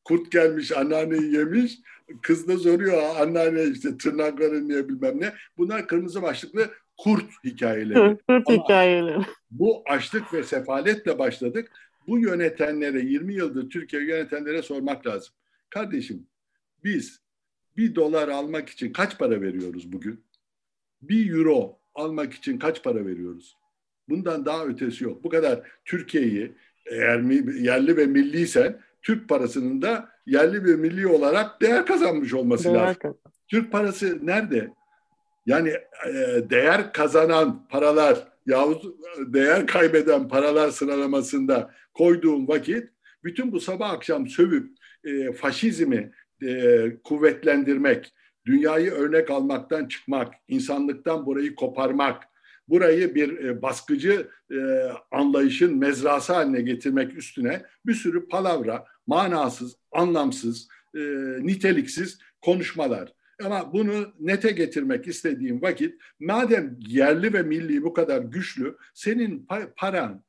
kurt 0.07 0.33
gelmiş 0.33 0.73
anneanneyi 0.73 1.35
yemiş. 1.35 1.79
Kız 2.23 2.49
da 2.49 2.59
soruyor 2.59 3.03
anneanne 3.21 3.65
işte 3.65 3.99
tırnakları 3.99 4.69
niye 4.69 4.89
bilmem 4.89 5.21
ne. 5.21 5.33
Bunlar 5.59 5.87
kırmızı 5.87 6.23
başlıklı 6.23 6.71
kurt 6.97 7.45
hikayeleri. 7.45 8.19
Kurt 8.29 8.51
hikayeleri. 8.51 9.21
Bu 9.51 9.83
açlık 9.87 10.35
ve 10.35 10.43
sefaletle 10.43 11.19
başladık. 11.19 11.73
Bu 12.07 12.19
yönetenlere 12.19 13.01
20 13.01 13.35
yıldır 13.35 13.71
Türkiye 13.71 14.03
yönetenlere 14.03 14.63
sormak 14.63 15.07
lazım. 15.07 15.35
Kardeşim 15.71 16.27
biz 16.85 17.21
bir 17.77 17.95
dolar 17.95 18.29
almak 18.29 18.69
için 18.69 18.93
kaç 18.93 19.19
para 19.19 19.41
veriyoruz 19.41 19.93
bugün? 19.93 20.25
Bir 21.03 21.33
euro 21.33 21.79
almak 21.95 22.33
için 22.33 22.59
kaç 22.59 22.83
para 22.83 23.07
veriyoruz? 23.07 23.57
Bundan 24.09 24.47
daha 24.47 24.65
ötesi 24.65 25.05
yok. 25.05 25.25
Bu 25.25 25.29
kadar 25.29 25.61
Türkiye'yi 25.85 26.53
eğer 26.87 27.21
yerli 27.61 27.97
ve 27.97 28.07
milliysen 28.07 28.81
Türk 29.07 29.29
parasının 29.29 29.83
da 29.83 30.09
yerli 30.27 30.65
ve 30.65 30.77
milli 30.77 31.07
olarak 31.07 31.63
değer 31.63 31.87
kazanmış 31.87 32.35
olması 32.35 32.65
değer 32.65 32.75
lazım. 32.75 32.95
Kazan. 33.03 33.17
Türk 33.49 33.73
parası 33.73 34.27
nerede? 34.27 34.71
Yani 35.47 35.69
e, 36.09 36.13
değer 36.51 36.93
kazanan 36.93 37.69
paralar 37.69 38.29
yahut 38.47 38.85
değer 39.19 39.67
kaybeden 39.67 40.29
paralar 40.29 40.71
sıralamasında 40.71 41.71
koyduğum 41.95 42.49
vakit 42.49 42.89
bütün 43.25 43.53
bu 43.53 43.61
sabah 43.61 43.91
akşam 43.91 44.29
sövüp 44.29 44.71
e, 45.05 45.33
faşizmi 45.33 46.13
e, 46.43 46.83
kuvvetlendirmek, 47.05 48.15
dünyayı 48.47 48.91
örnek 48.91 49.31
almaktan 49.31 49.89
çıkmak, 49.89 50.35
insanlıktan 50.49 51.27
burayı 51.27 51.55
koparmak, 51.55 52.25
burayı 52.69 53.15
bir 53.15 53.39
e, 53.39 53.63
baskıcı 53.63 54.29
e, 54.51 54.57
anlayışın 55.11 55.79
mezrası 55.79 56.33
haline 56.33 56.61
getirmek 56.61 57.17
üstüne 57.17 57.63
bir 57.87 57.95
sürü 57.95 58.29
palavra, 58.29 58.87
manasız, 59.07 59.77
anlamsız, 59.93 60.69
e, 60.95 61.01
niteliksiz 61.41 62.19
konuşmalar. 62.41 63.13
Ama 63.45 63.73
bunu 63.73 64.15
nete 64.21 64.51
getirmek 64.51 65.07
istediğim 65.07 65.63
vakit 65.63 65.95
madem 66.21 66.77
yerli 66.89 67.33
ve 67.33 67.43
milli 67.43 67.83
bu 67.83 67.93
kadar 67.93 68.23
güçlü 68.23 68.77
senin 68.95 69.49
paran 69.77 70.25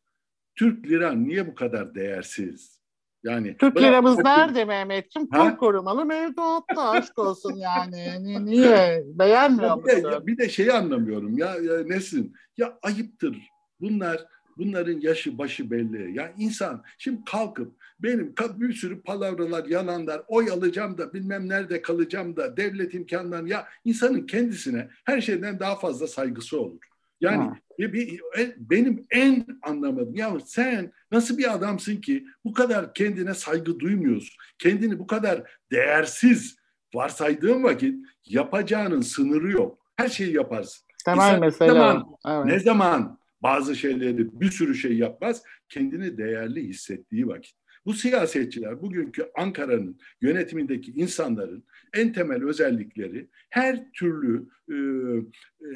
Türk 0.56 0.88
liran 0.88 1.28
niye 1.28 1.48
bu 1.48 1.56
kadar 1.56 1.96
değersiz? 1.96 2.77
Yani 3.24 3.58
Türk 3.58 3.78
liramız 3.78 4.18
nerede 4.18 4.66
Mehmetciğim? 4.66 5.30
Kur 5.30 5.58
korumalı 5.58 6.06
mevduatta 6.06 6.90
aşk 6.90 7.20
olsun 7.20 7.56
yani. 7.56 8.26
Niye? 8.46 9.04
Beğenmiyor 9.06 9.76
musun? 9.76 9.98
Bir 9.98 10.04
de, 10.04 10.28
bir 10.28 10.38
de 10.38 10.50
şeyi 10.50 10.74
anlamıyorum 10.74 11.38
ya, 11.38 11.56
ya 11.56 11.84
Nesin. 11.84 12.34
Ya 12.58 12.80
ayıptır. 12.82 13.50
Bunlar 13.82 14.28
Bunların 14.58 15.00
yaşı 15.02 15.38
başı 15.38 15.72
belli. 15.72 16.18
Ya 16.18 16.34
insan 16.38 16.84
şimdi 16.98 17.22
kalkıp 17.26 17.74
benim 18.00 18.36
bir 18.56 18.74
sürü 18.74 19.02
palavralar, 19.02 19.66
yalanlar, 19.66 20.22
oy 20.28 20.52
alacağım 20.52 20.98
da 20.98 21.14
bilmem 21.14 21.50
nerede 21.50 21.82
kalacağım 21.82 22.36
da 22.36 22.58
devlet 22.58 22.94
imkanları 22.94 23.48
ya 23.48 23.68
insanın 23.86 24.26
kendisine 24.26 24.90
her 25.06 25.22
şeyden 25.22 25.60
daha 25.60 25.76
fazla 25.76 26.08
saygısı 26.08 26.62
olur. 26.62 26.80
Yani 27.22 27.44
ha. 27.44 27.58
bir, 27.78 28.22
e, 28.38 28.56
benim 28.58 29.06
en 29.12 29.46
anlamadığım 29.62 30.16
ya 30.16 30.38
sen 30.46 30.92
nasıl 31.12 31.38
bir 31.38 31.54
adamsın 31.54 31.96
ki 31.96 32.26
bu 32.46 32.54
kadar 32.54 32.94
kendine 32.94 33.34
saygı 33.34 33.80
duymuyorsun? 33.80 34.38
Kendini 34.60 35.00
bu 35.00 35.08
kadar 35.08 35.52
değersiz 35.72 36.58
varsaydığın 36.94 37.64
vakit 37.64 37.96
yapacağının 38.26 39.02
sınırı 39.02 39.52
yok. 39.52 39.80
Her 39.96 40.10
şeyi 40.10 40.36
yaparsın. 40.36 40.88
Temel 41.06 41.40
mesele. 41.40 41.70
Ne 41.70 41.74
zaman, 41.74 42.06
evet. 42.28 42.46
ne 42.46 42.60
zaman 42.60 43.20
bazı 43.44 43.76
şeyleri 43.76 44.42
bir 44.42 44.52
sürü 44.52 44.76
şey 44.76 44.98
yapmaz. 44.98 45.44
Kendini 45.70 46.18
değerli 46.18 46.64
hissettiği 46.64 47.28
vakit. 47.28 47.56
Bu 47.88 47.94
siyasetçiler 47.94 48.82
bugünkü 48.82 49.30
Ankara'nın 49.36 50.00
yönetimindeki 50.22 50.92
insanların 50.92 51.64
en 51.94 52.14
temel 52.14 52.44
özellikleri 52.44 53.28
her 53.50 53.92
türlü 53.92 54.46
e, 54.70 54.76
e, 54.76 55.72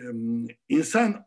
insan 0.70 1.26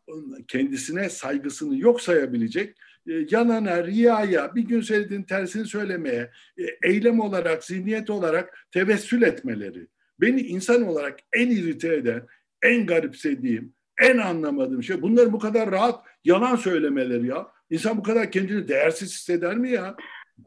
kendisine 0.48 1.08
saygısını 1.08 1.78
yok 1.78 2.00
sayabilecek 2.00 2.76
e, 3.06 3.12
yalana, 3.30 3.86
riyaya, 3.86 4.54
bir 4.54 4.62
gün 4.62 4.80
söylediğin 4.80 5.22
tersini 5.22 5.66
söylemeye, 5.66 6.30
e, 6.58 6.88
eylem 6.88 7.20
olarak, 7.20 7.64
zihniyet 7.64 8.10
olarak 8.10 8.66
tevessül 8.70 9.22
etmeleri. 9.22 9.86
Beni 10.20 10.40
insan 10.40 10.82
olarak 10.82 11.18
en 11.32 11.50
irite 11.50 11.94
eden, 11.94 12.26
en 12.62 12.86
garipsediğim, 12.86 13.72
en 14.02 14.18
anlamadığım 14.18 14.82
şey 14.82 15.02
bunları 15.02 15.32
bu 15.32 15.38
kadar 15.38 15.70
rahat 15.70 16.04
yalan 16.24 16.56
söylemeleri 16.56 17.26
ya. 17.26 17.46
İnsan 17.70 17.98
bu 17.98 18.02
kadar 18.02 18.30
kendini 18.30 18.68
değersiz 18.68 19.12
hisseder 19.12 19.56
mi 19.56 19.70
ya? 19.70 19.96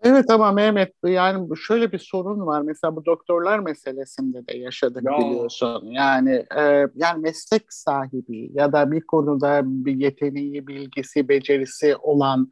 Evet 0.03 0.29
ama 0.29 0.51
Mehmet 0.51 0.93
yani 1.05 1.57
şöyle 1.57 1.91
bir 1.91 1.99
sorun 1.99 2.45
var. 2.45 2.61
Mesela 2.61 2.95
bu 2.95 3.05
doktorlar 3.05 3.59
meselesinde 3.59 4.47
de 4.47 4.57
yaşadık 4.57 5.03
ya. 5.03 5.17
biliyorsun. 5.17 5.85
Yani 5.85 6.45
e, 6.57 6.87
yani 6.95 7.21
meslek 7.21 7.73
sahibi 7.73 8.49
ya 8.53 8.73
da 8.73 8.91
bir 8.91 9.01
konuda 9.01 9.61
bir 9.63 9.95
yeteneği, 9.95 10.67
bilgisi, 10.67 11.29
becerisi 11.29 11.95
olan 11.95 12.49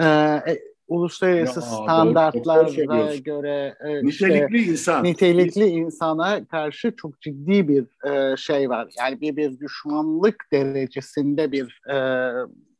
e, 0.00 0.04
e 0.04 0.58
uluslararası 0.88 1.60
ya, 1.60 1.66
standartlara 1.66 3.16
göre 3.16 3.76
e, 3.80 4.04
nitelikli 4.04 4.58
işte, 4.58 4.70
insan 4.72 5.04
nitelikli 5.04 5.66
insana 5.66 6.44
karşı 6.44 6.96
çok 6.96 7.20
ciddi 7.20 7.68
bir 7.68 8.10
e, 8.10 8.36
şey 8.36 8.70
var. 8.70 8.88
Yani 8.98 9.20
bir 9.20 9.36
bir 9.36 9.58
düşmanlık 9.60 10.44
derecesinde 10.52 11.52
bir 11.52 11.80
e, 11.92 12.30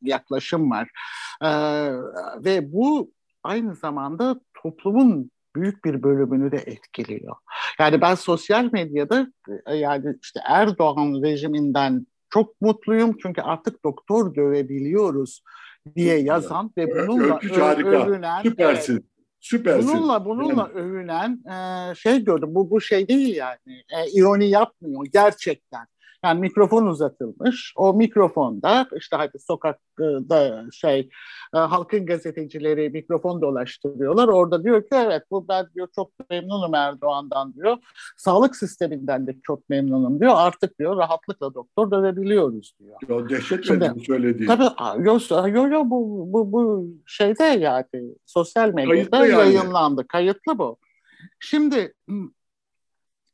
yaklaşım 0.01 0.71
var. 0.71 0.89
E, 1.41 1.49
ve 2.45 2.73
bu 2.73 3.16
aynı 3.47 3.75
zamanda 3.75 4.39
toplumun 4.63 5.31
büyük 5.55 5.85
bir 5.85 6.03
bölümünü 6.03 6.51
de 6.51 6.57
etkiliyor. 6.57 7.35
Yani 7.79 8.01
ben 8.01 8.15
sosyal 8.15 8.69
medyada 8.71 9.27
e, 9.65 9.75
yani 9.75 10.15
işte 10.21 10.39
Erdoğan 10.45 11.21
rejiminden 11.23 12.07
çok 12.29 12.61
mutluyum 12.61 13.17
çünkü 13.21 13.41
artık 13.41 13.83
doktor 13.83 14.35
dövebiliyoruz 14.35 15.43
diye 15.95 16.17
yazan 16.17 16.71
ve 16.77 17.07
bununla 17.07 17.39
övünen 17.79 18.41
Süpersin. 18.41 18.93
Evet, 18.93 19.03
Süpersin. 19.39 19.93
Bununla 19.93 20.25
bununla 20.25 20.61
yani. 20.61 20.81
övünen 20.81 21.43
e, 21.45 21.95
şey 21.95 22.23
gördüm. 22.23 22.55
Bu 22.55 22.71
bu 22.71 22.81
şey 22.81 23.07
değil 23.07 23.35
yani. 23.35 23.57
E, 23.67 24.11
ironi 24.11 24.49
yapmıyor 24.49 25.05
gerçekten. 25.13 25.87
Yani 26.23 26.39
mikrofon 26.39 26.85
uzatılmış. 26.85 27.73
O 27.75 27.93
mikrofonda 27.93 28.87
işte 28.97 29.15
hadi 29.15 29.39
sokakta 29.39 30.65
şey 30.71 31.09
e, 31.55 31.57
halkın 31.57 32.05
gazetecileri 32.05 32.89
mikrofon 32.89 33.41
dolaştırıyorlar. 33.41 34.27
Orada 34.27 34.63
diyor 34.63 34.81
ki 34.81 34.87
evet 34.91 35.23
bu 35.31 35.47
ben 35.47 35.65
diyor 35.75 35.87
çok 35.95 36.11
memnunum 36.29 36.75
Erdoğan'dan 36.75 37.53
diyor. 37.53 37.77
Sağlık 38.17 38.55
sisteminden 38.55 39.27
de 39.27 39.35
çok 39.43 39.69
memnunum 39.69 40.19
diyor. 40.19 40.33
Artık 40.35 40.79
diyor 40.79 40.97
rahatlıkla 40.97 41.53
doktor 41.53 41.91
dövebiliyoruz 41.91 42.73
diyor. 42.79 42.97
Ya 43.09 43.29
dehşet 43.29 43.65
Şimdi, 43.65 43.91
bu 43.95 43.99
söylediğin. 43.99 44.47
Tabii 44.47 45.03
yok 45.03 45.21
yo, 45.31 45.67
yo, 45.67 45.83
bu, 45.85 46.27
bu, 46.33 46.51
bu 46.51 46.87
şeyde 47.05 47.43
yani 47.43 47.85
sosyal 48.25 48.73
medyada 48.73 49.25
yani. 49.25 49.53
yayınlandı. 49.53 50.07
Kayıtlı 50.07 50.57
bu. 50.57 50.77
Şimdi 51.39 51.93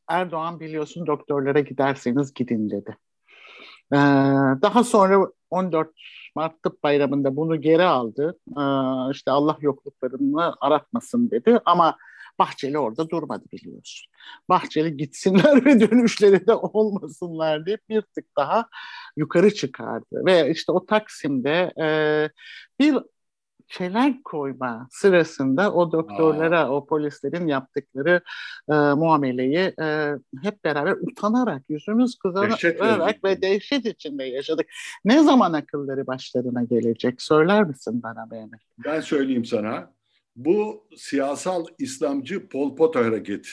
Erdoğan 0.07 0.59
biliyorsun 0.59 1.07
doktorlara 1.07 1.59
giderseniz 1.59 2.33
gidin 2.33 2.69
dedi. 2.69 2.97
Ee, 3.93 3.97
daha 4.61 4.83
sonra 4.83 5.27
14 5.49 5.89
Mart 6.35 6.63
Tıp 6.63 6.83
Bayramı'nda 6.83 7.35
bunu 7.35 7.61
geri 7.61 7.83
aldı. 7.83 8.39
Ee, 8.47 8.61
işte 9.11 9.31
Allah 9.31 9.57
yokluklarını 9.61 10.55
aratmasın 10.61 11.31
dedi 11.31 11.59
ama 11.65 11.97
Bahçeli 12.39 12.79
orada 12.79 13.09
durmadı 13.09 13.45
biliyorsun. 13.51 14.11
Bahçeli 14.49 14.97
gitsinler 14.97 15.65
ve 15.65 15.79
dönüşleri 15.79 16.47
de 16.47 16.53
olmasınlar 16.53 17.65
diye 17.65 17.77
bir 17.89 18.01
tık 18.01 18.25
daha 18.37 18.69
yukarı 19.17 19.53
çıkardı. 19.53 20.25
Ve 20.25 20.51
işte 20.51 20.71
o 20.71 20.85
Taksim'de 20.85 21.73
e, 21.81 21.87
bir 22.79 22.97
çelenk 23.73 24.25
koyma 24.25 24.87
sırasında 24.91 25.73
o 25.73 25.91
doktorlara, 25.91 26.59
Aa. 26.59 26.71
o 26.71 26.85
polislerin 26.85 27.47
yaptıkları 27.47 28.21
e, 28.69 28.73
muameleyi 28.73 29.73
e, 29.81 30.15
hep 30.41 30.63
beraber 30.63 30.91
utanarak, 30.91 31.63
yüzümüz 31.69 32.15
kızararak 32.15 33.23
ve 33.23 33.41
dehşet 33.41 33.85
içinde 33.85 34.23
yaşadık. 34.23 34.65
Ne 35.05 35.23
zaman 35.23 35.53
akılları 35.53 36.07
başlarına 36.07 36.63
gelecek? 36.63 37.21
Söyler 37.21 37.63
misin 37.63 38.03
bana 38.03 38.25
Mehmet? 38.25 38.59
Ben 38.85 39.01
söyleyeyim 39.01 39.45
sana. 39.45 39.93
Bu 40.35 40.87
siyasal 40.97 41.65
İslamcı 41.79 42.47
Pol 42.47 42.75
Pot 42.75 42.95
hareketi 42.95 43.49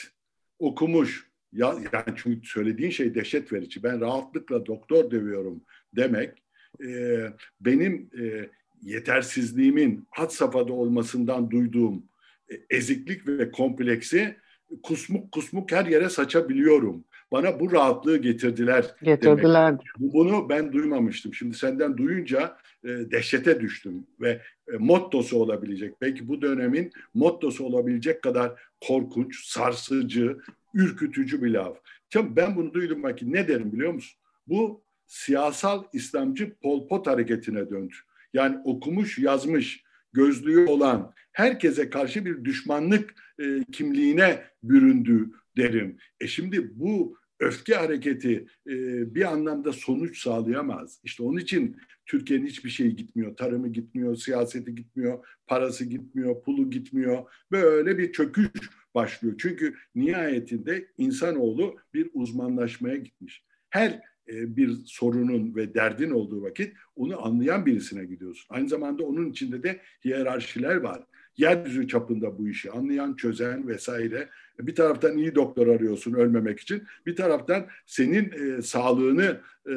okumuş. 0.59 1.31
Ya, 1.53 1.67
yani 1.93 2.15
çünkü 2.15 2.47
söylediğin 2.47 2.89
şey 2.89 3.15
dehşet 3.15 3.53
verici. 3.53 3.83
Ben 3.83 4.01
rahatlıkla 4.01 4.65
doktor 4.65 5.11
dövüyorum 5.11 5.63
demek 5.95 6.43
e, 6.85 7.17
benim 7.61 8.09
e, 8.19 8.49
yetersizliğimin 8.81 10.07
had 10.09 10.29
safhada 10.29 10.73
olmasından 10.73 11.51
duyduğum 11.51 12.03
e, 12.51 12.55
eziklik 12.69 13.27
ve 13.27 13.51
kompleksi 13.51 14.35
kusmuk 14.83 15.31
kusmuk 15.31 15.71
her 15.71 15.85
yere 15.85 16.09
saçabiliyorum. 16.09 17.03
Bana 17.31 17.59
bu 17.59 17.71
rahatlığı 17.71 18.17
getirdiler. 18.17 18.95
Getirdiler. 19.03 19.71
Demek. 19.71 20.13
Bunu 20.13 20.49
ben 20.49 20.73
duymamıştım. 20.73 21.33
Şimdi 21.33 21.57
senden 21.57 21.97
duyunca 21.97 22.57
e, 22.83 22.87
dehşete 22.87 23.59
düştüm 23.59 24.07
ve 24.21 24.41
e, 24.73 24.77
mottosu 24.77 25.37
olabilecek, 25.37 26.01
belki 26.01 26.27
bu 26.27 26.41
dönemin 26.41 26.91
mottosu 27.13 27.65
olabilecek 27.65 28.21
kadar 28.21 28.61
korkunç, 28.87 29.45
sarsıcı, 29.45 30.37
ürkütücü 30.73 31.43
bir 31.43 31.51
laf. 31.51 31.77
Şimdi 32.09 32.35
ben 32.35 32.55
bunu 32.55 32.73
duydum 32.73 33.15
ki 33.15 33.33
ne 33.33 33.47
derim 33.47 33.71
biliyor 33.71 33.93
musun? 33.93 34.19
Bu 34.47 34.83
siyasal 35.07 35.83
İslamcı 35.93 36.55
Pol 36.55 36.87
Pot 36.87 37.07
hareketine 37.07 37.69
döndü. 37.69 37.95
Yani 38.33 38.57
okumuş, 38.65 39.17
yazmış, 39.17 39.83
gözlüğü 40.13 40.65
olan 40.65 41.13
herkese 41.31 41.89
karşı 41.89 42.25
bir 42.25 42.45
düşmanlık 42.45 43.13
e, 43.39 43.63
kimliğine 43.71 44.43
büründü 44.63 45.29
derim. 45.57 45.97
E 46.19 46.27
şimdi 46.27 46.79
bu 46.79 47.17
öfke 47.39 47.75
hareketi 47.75 48.45
e, 48.67 48.75
bir 49.15 49.31
anlamda 49.31 49.73
sonuç 49.73 50.23
sağlayamaz. 50.23 50.99
İşte 51.03 51.23
onun 51.23 51.37
için 51.37 51.77
Türkiye'nin 52.05 52.47
hiçbir 52.47 52.69
şeyi 52.69 52.95
gitmiyor. 52.95 53.37
Tarımı 53.37 53.67
gitmiyor, 53.67 54.15
siyaseti 54.15 54.75
gitmiyor, 54.75 55.25
parası 55.47 55.85
gitmiyor, 55.85 56.43
pulu 56.43 56.69
gitmiyor. 56.69 57.23
Böyle 57.51 57.97
bir 57.97 58.11
çöküş 58.11 58.49
başlıyor. 58.95 59.35
Çünkü 59.37 59.75
nihayetinde 59.95 60.87
insanoğlu 60.97 61.75
bir 61.93 62.09
uzmanlaşmaya 62.13 62.95
gitmiş. 62.95 63.43
Her 63.69 64.01
bir 64.31 64.71
sorunun 64.85 65.55
ve 65.55 65.73
derdin 65.73 66.11
olduğu 66.11 66.41
vakit 66.41 66.73
onu 66.95 67.25
anlayan 67.25 67.65
birisine 67.65 68.05
gidiyorsun. 68.05 68.45
Aynı 68.49 68.69
zamanda 68.69 69.03
onun 69.03 69.31
içinde 69.31 69.63
de 69.63 69.79
hiyerarşiler 70.05 70.75
var. 70.75 71.03
Yeryüzü 71.37 71.87
çapında 71.87 72.37
bu 72.37 72.49
işi 72.49 72.71
anlayan, 72.71 73.15
çözen 73.15 73.67
vesaire. 73.67 74.29
Bir 74.59 74.75
taraftan 74.75 75.17
iyi 75.17 75.35
doktor 75.35 75.67
arıyorsun 75.67 76.13
ölmemek 76.13 76.59
için. 76.59 76.83
Bir 77.05 77.15
taraftan 77.15 77.67
senin 77.85 78.31
e, 78.31 78.61
sağlığını 78.61 79.41
e, 79.69 79.73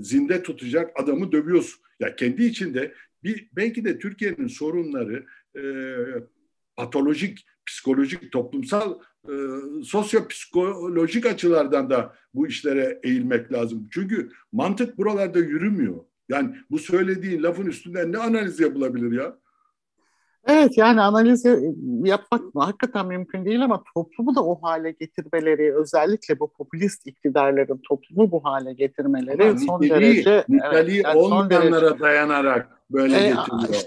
zinde 0.00 0.42
tutacak 0.42 0.90
adamı 1.02 1.32
dövüyorsun. 1.32 1.80
Ya 2.00 2.16
kendi 2.16 2.44
içinde 2.44 2.94
bir 3.24 3.48
belki 3.56 3.84
de 3.84 3.98
Türkiye'nin 3.98 4.46
sorunları 4.46 5.26
e, 5.56 5.62
patolojik, 6.76 7.46
psikolojik, 7.66 8.32
toplumsal 8.32 8.98
e, 9.28 9.32
sosyopsikolojik 9.84 11.26
açılardan 11.26 11.90
da 11.90 12.14
bu 12.34 12.46
işlere 12.46 13.00
eğilmek 13.02 13.52
lazım. 13.52 13.88
Çünkü 13.90 14.30
mantık 14.52 14.98
buralarda 14.98 15.38
yürümüyor. 15.38 16.04
Yani 16.28 16.54
bu 16.70 16.78
söylediğin 16.78 17.42
lafın 17.42 17.66
üstünden 17.66 18.12
ne 18.12 18.18
analiz 18.18 18.60
yapılabilir 18.60 19.12
ya? 19.12 19.36
Evet 20.46 20.78
yani 20.78 21.00
analiz 21.00 21.44
yapmak 22.04 22.42
hakikaten 22.54 23.06
mümkün 23.06 23.44
değil 23.44 23.64
ama 23.64 23.82
toplumu 23.94 24.34
da 24.34 24.44
o 24.44 24.62
hale 24.62 24.90
getirmeleri 24.90 25.74
özellikle 25.74 26.40
bu 26.40 26.52
popülist 26.52 27.06
iktidarların 27.06 27.80
toplumu 27.88 28.30
bu 28.30 28.44
hale 28.44 28.72
getirmeleri 28.72 29.44
ama 29.44 29.58
son 29.58 29.80
niteliği, 29.80 30.24
derece 30.24 30.44
niteliği 30.48 30.96
evet, 30.96 31.04
yani 31.04 31.18
olmayanlara 31.18 31.86
derece, 31.86 32.00
dayanarak 32.00 32.81
böyle 32.92 33.16
e, 33.16 33.28
getiriyor. 33.28 33.82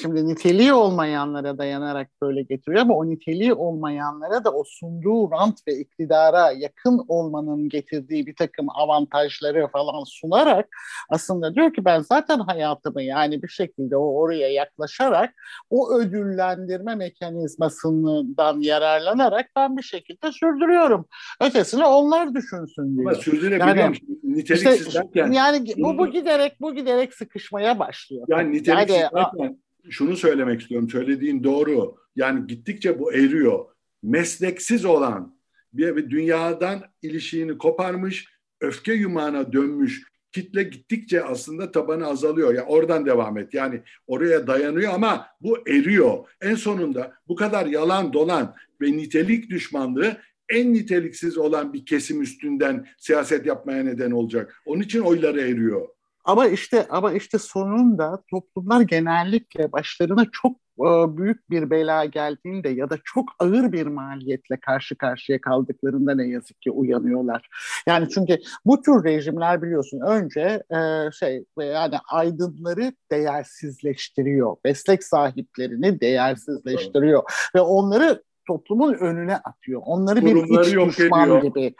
Şimdi 0.00 0.28
niteliği 0.28 0.72
olmayanlara 0.72 1.58
dayanarak 1.58 2.08
böyle 2.22 2.42
getiriyor 2.42 2.82
ama 2.82 2.94
o 2.94 3.06
niteliği 3.06 3.52
olmayanlara 3.52 4.44
da 4.44 4.50
o 4.50 4.64
sunduğu 4.66 5.30
rant 5.30 5.58
ve 5.68 5.78
iktidara 5.78 6.50
yakın 6.50 7.04
olmanın 7.08 7.68
getirdiği 7.68 8.26
bir 8.26 8.36
takım 8.36 8.66
avantajları 8.70 9.68
falan 9.68 10.04
sunarak 10.04 10.68
aslında 11.08 11.54
diyor 11.54 11.74
ki 11.74 11.84
ben 11.84 12.00
zaten 12.00 12.38
hayatımı 12.38 13.02
yani 13.02 13.42
bir 13.42 13.48
şekilde 13.48 13.96
o 13.96 14.14
oraya 14.14 14.48
yaklaşarak 14.48 15.34
o 15.70 15.94
ödüllendirme 15.94 16.94
mekanizmasından 16.94 18.60
yararlanarak 18.60 19.46
ben 19.56 19.76
bir 19.76 19.82
şekilde 19.82 20.32
sürdürüyorum. 20.32 21.06
Ötesini 21.40 21.84
onlar 21.84 22.34
düşünsün 22.34 22.96
diyor. 22.96 23.12
Ama 23.12 23.20
sürdürebiliyor 23.20 23.76
yani, 23.76 23.96
Niteliksiz 24.22 24.86
işte, 24.86 25.02
Yani 25.14 25.66
bu, 25.76 25.98
bu 25.98 26.06
giderek 26.06 26.60
bu 26.60 26.74
giderek 26.74 27.14
sıkışmaya 27.14 27.78
başlıyor. 27.78 28.26
Yani 28.28 28.39
niteliksiz 28.40 28.96
yani, 28.96 29.10
derken 29.14 29.58
şunu 29.90 30.16
söylemek 30.16 30.60
istiyorum. 30.60 30.90
Söylediğin 30.90 31.44
doğru. 31.44 31.96
Yani 32.16 32.46
gittikçe 32.46 32.98
bu 32.98 33.12
eriyor. 33.12 33.64
Mesleksiz 34.02 34.84
olan 34.84 35.36
bir 35.72 36.10
dünyadan 36.10 36.82
ilişiğini 37.02 37.58
koparmış, 37.58 38.28
öfke 38.60 38.92
yumağına 38.92 39.52
dönmüş 39.52 40.10
kitle 40.32 40.62
gittikçe 40.62 41.24
aslında 41.24 41.72
tabanı 41.72 42.06
azalıyor. 42.06 42.54
Yani 42.54 42.66
oradan 42.66 43.06
devam 43.06 43.38
et. 43.38 43.54
Yani 43.54 43.82
oraya 44.06 44.46
dayanıyor 44.46 44.92
ama 44.94 45.26
bu 45.40 45.68
eriyor. 45.68 46.18
En 46.40 46.54
sonunda 46.54 47.12
bu 47.28 47.34
kadar 47.34 47.66
yalan 47.66 48.12
dolan 48.12 48.54
ve 48.80 48.92
nitelik 48.92 49.50
düşmanlığı 49.50 50.16
en 50.48 50.74
niteliksiz 50.74 51.38
olan 51.38 51.72
bir 51.72 51.86
kesim 51.86 52.22
üstünden 52.22 52.86
siyaset 52.98 53.46
yapmaya 53.46 53.82
neden 53.82 54.10
olacak. 54.10 54.62
Onun 54.66 54.82
için 54.82 55.00
oyları 55.00 55.40
eriyor. 55.40 55.88
Ama 56.24 56.46
işte 56.46 56.86
ama 56.90 57.12
işte 57.12 57.38
sonunda 57.38 58.22
toplumlar 58.30 58.80
genellikle 58.80 59.72
başlarına 59.72 60.26
çok 60.32 60.56
e, 60.56 61.16
büyük 61.16 61.50
bir 61.50 61.70
bela 61.70 62.04
geldiğinde 62.04 62.68
ya 62.68 62.90
da 62.90 62.98
çok 63.04 63.28
ağır 63.38 63.72
bir 63.72 63.86
maliyetle 63.86 64.56
karşı 64.60 64.98
karşıya 64.98 65.40
kaldıklarında 65.40 66.14
ne 66.14 66.28
yazık 66.28 66.62
ki 66.62 66.70
uyanıyorlar. 66.70 67.48
Yani 67.86 68.08
çünkü 68.08 68.38
bu 68.64 68.82
tür 68.82 69.04
rejimler 69.04 69.62
biliyorsun 69.62 70.00
önce 70.00 70.62
e, 70.70 71.10
şey 71.12 71.44
yani 71.58 71.94
aydınları 72.10 72.92
değersizleştiriyor. 73.10 74.56
Meslek 74.64 75.04
sahiplerini 75.04 76.00
değersizleştiriyor 76.00 77.22
ve 77.54 77.60
onları 77.60 78.22
toplumun 78.50 78.94
önüne 78.94 79.36
atıyor. 79.36 79.82
Onları 79.84 80.26
bir 80.26 80.36
iç 80.36 80.96
düşman 80.98 81.24
ediyor. 81.24 81.42
gibi 81.42 81.74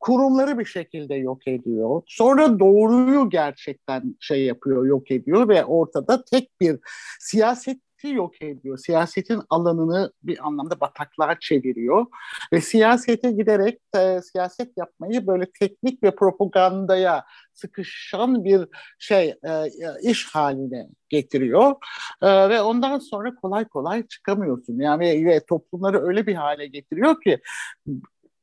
kurumları 0.00 0.58
bir 0.58 0.64
şekilde 0.64 1.14
yok 1.14 1.48
ediyor. 1.48 2.02
Sonra 2.06 2.58
doğruyu 2.58 3.30
gerçekten 3.30 4.16
şey 4.20 4.44
yapıyor, 4.44 4.86
yok 4.86 5.10
ediyor 5.10 5.48
ve 5.48 5.64
ortada 5.64 6.24
tek 6.24 6.60
bir 6.60 6.78
siyaset 7.20 7.78
yok 8.04 8.42
ediyor. 8.42 8.78
Siyasetin 8.78 9.42
alanını 9.50 10.12
bir 10.22 10.46
anlamda 10.46 10.80
bataklığa 10.80 11.38
çeviriyor 11.40 12.06
ve 12.52 12.60
siyasete 12.60 13.32
giderek 13.32 13.80
e, 13.96 14.20
siyaset 14.22 14.72
yapmayı 14.76 15.26
böyle 15.26 15.46
teknik 15.60 16.02
ve 16.02 16.14
propagandaya 16.14 17.24
sıkışan 17.54 18.44
bir 18.44 18.68
şey 18.98 19.28
e, 19.28 19.64
iş 20.02 20.26
haline 20.26 20.86
getiriyor 21.08 21.74
e, 22.22 22.48
ve 22.48 22.62
ondan 22.62 22.98
sonra 22.98 23.34
kolay 23.34 23.64
kolay 23.68 24.06
çıkamıyorsun. 24.06 24.78
Yani 24.78 25.26
ve 25.26 25.40
toplumları 25.46 26.06
öyle 26.06 26.26
bir 26.26 26.34
hale 26.34 26.66
getiriyor 26.66 27.20
ki 27.20 27.40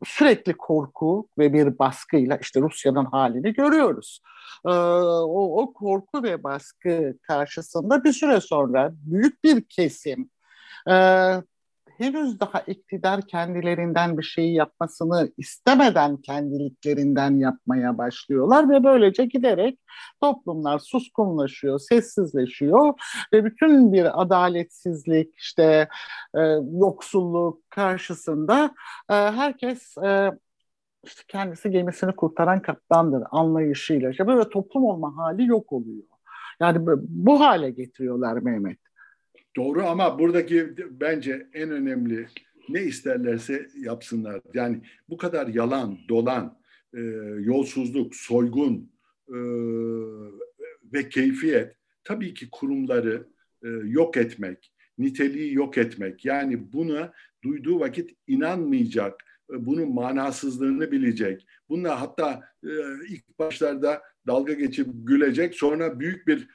sürekli 0.06 0.54
korku 0.54 1.30
ve 1.38 1.54
bir 1.54 1.80
baskıyla 1.80 2.38
işte 2.38 2.62
Rusya'nın 2.62 3.06
halini 3.06 3.54
görüyoruz. 3.54 4.22
Ee, 4.66 4.70
o, 4.70 5.62
o 5.62 5.74
korku 5.74 6.24
ve 6.24 6.44
baskı 6.44 7.18
karşısında 7.22 8.04
bir 8.04 8.14
süre 8.14 8.42
sonra 8.42 8.92
büyük 8.94 9.44
bir 9.44 9.64
kesim 9.70 10.30
e, 10.90 10.94
henüz 11.98 12.40
daha 12.40 12.60
iktidar 12.60 13.22
kendilerinden 13.22 14.18
bir 14.18 14.24
şeyi 14.24 14.54
yapmasını 14.54 15.32
istemeden 15.38 16.18
kendiliklerinden 16.18 17.40
yapmaya 17.40 17.98
başlıyorlar 17.98 18.70
ve 18.70 18.84
böylece 18.84 19.26
giderek 19.26 19.80
toplumlar 20.22 20.80
suskunlaşıyor, 20.80 21.80
sessizleşiyor 21.80 22.94
ve 23.34 23.46
bütün 23.46 23.94
bir 23.94 24.22
adaletsizlik, 24.22 25.36
işte 25.38 25.88
e, 26.36 26.42
yoksulluk 26.74 27.70
karşısında 27.70 28.76
e, 29.10 29.14
herkes 29.14 29.98
e, 29.98 30.32
işte 31.04 31.24
kendisi 31.28 31.72
gemisini 31.72 32.16
kurtaran 32.16 32.62
kaptandır 32.62 33.24
anlayışıyla. 33.32 34.10
İşte 34.10 34.28
böyle 34.28 34.50
toplum 34.50 34.86
olma 34.86 35.18
hali 35.18 35.46
yok 35.46 35.74
oluyor. 35.74 36.04
Yani 36.60 36.88
bu 37.08 37.40
hale 37.40 37.70
getiriyorlar 37.70 38.34
Mehmet. 38.34 38.83
Doğru 39.56 39.84
ama 39.84 40.20
buradaki 40.20 40.74
bence 40.92 41.48
en 41.54 41.72
önemli 41.72 42.28
ne 42.70 42.84
isterlerse 42.84 43.68
yapsınlar. 43.76 44.42
Yani 44.54 44.82
bu 45.10 45.18
kadar 45.18 45.48
yalan, 45.48 45.98
dolan, 46.10 46.60
e, 46.94 47.00
yolsuzluk, 47.40 48.16
soygun 48.16 48.92
e, 49.28 49.38
ve 50.94 51.10
keyfiyet 51.10 51.76
tabii 52.04 52.34
ki 52.34 52.50
kurumları 52.52 53.28
e, 53.64 53.68
yok 53.70 54.18
etmek, 54.18 54.72
niteliği 54.98 55.54
yok 55.54 55.78
etmek. 55.78 56.26
Yani 56.26 56.74
buna 56.74 57.14
duyduğu 57.44 57.80
vakit 57.80 58.16
inanmayacak, 58.28 59.24
e, 59.54 59.66
bunun 59.66 59.94
manasızlığını 59.94 60.92
bilecek. 60.92 61.48
Bununla 61.70 62.02
hatta 62.02 62.42
e, 62.64 62.70
ilk 63.10 63.40
başlarda 63.40 64.02
dalga 64.28 64.54
geçip 64.54 64.88
gülecek, 64.94 65.56
sonra 65.56 66.00
büyük 66.00 66.28
bir 66.28 66.48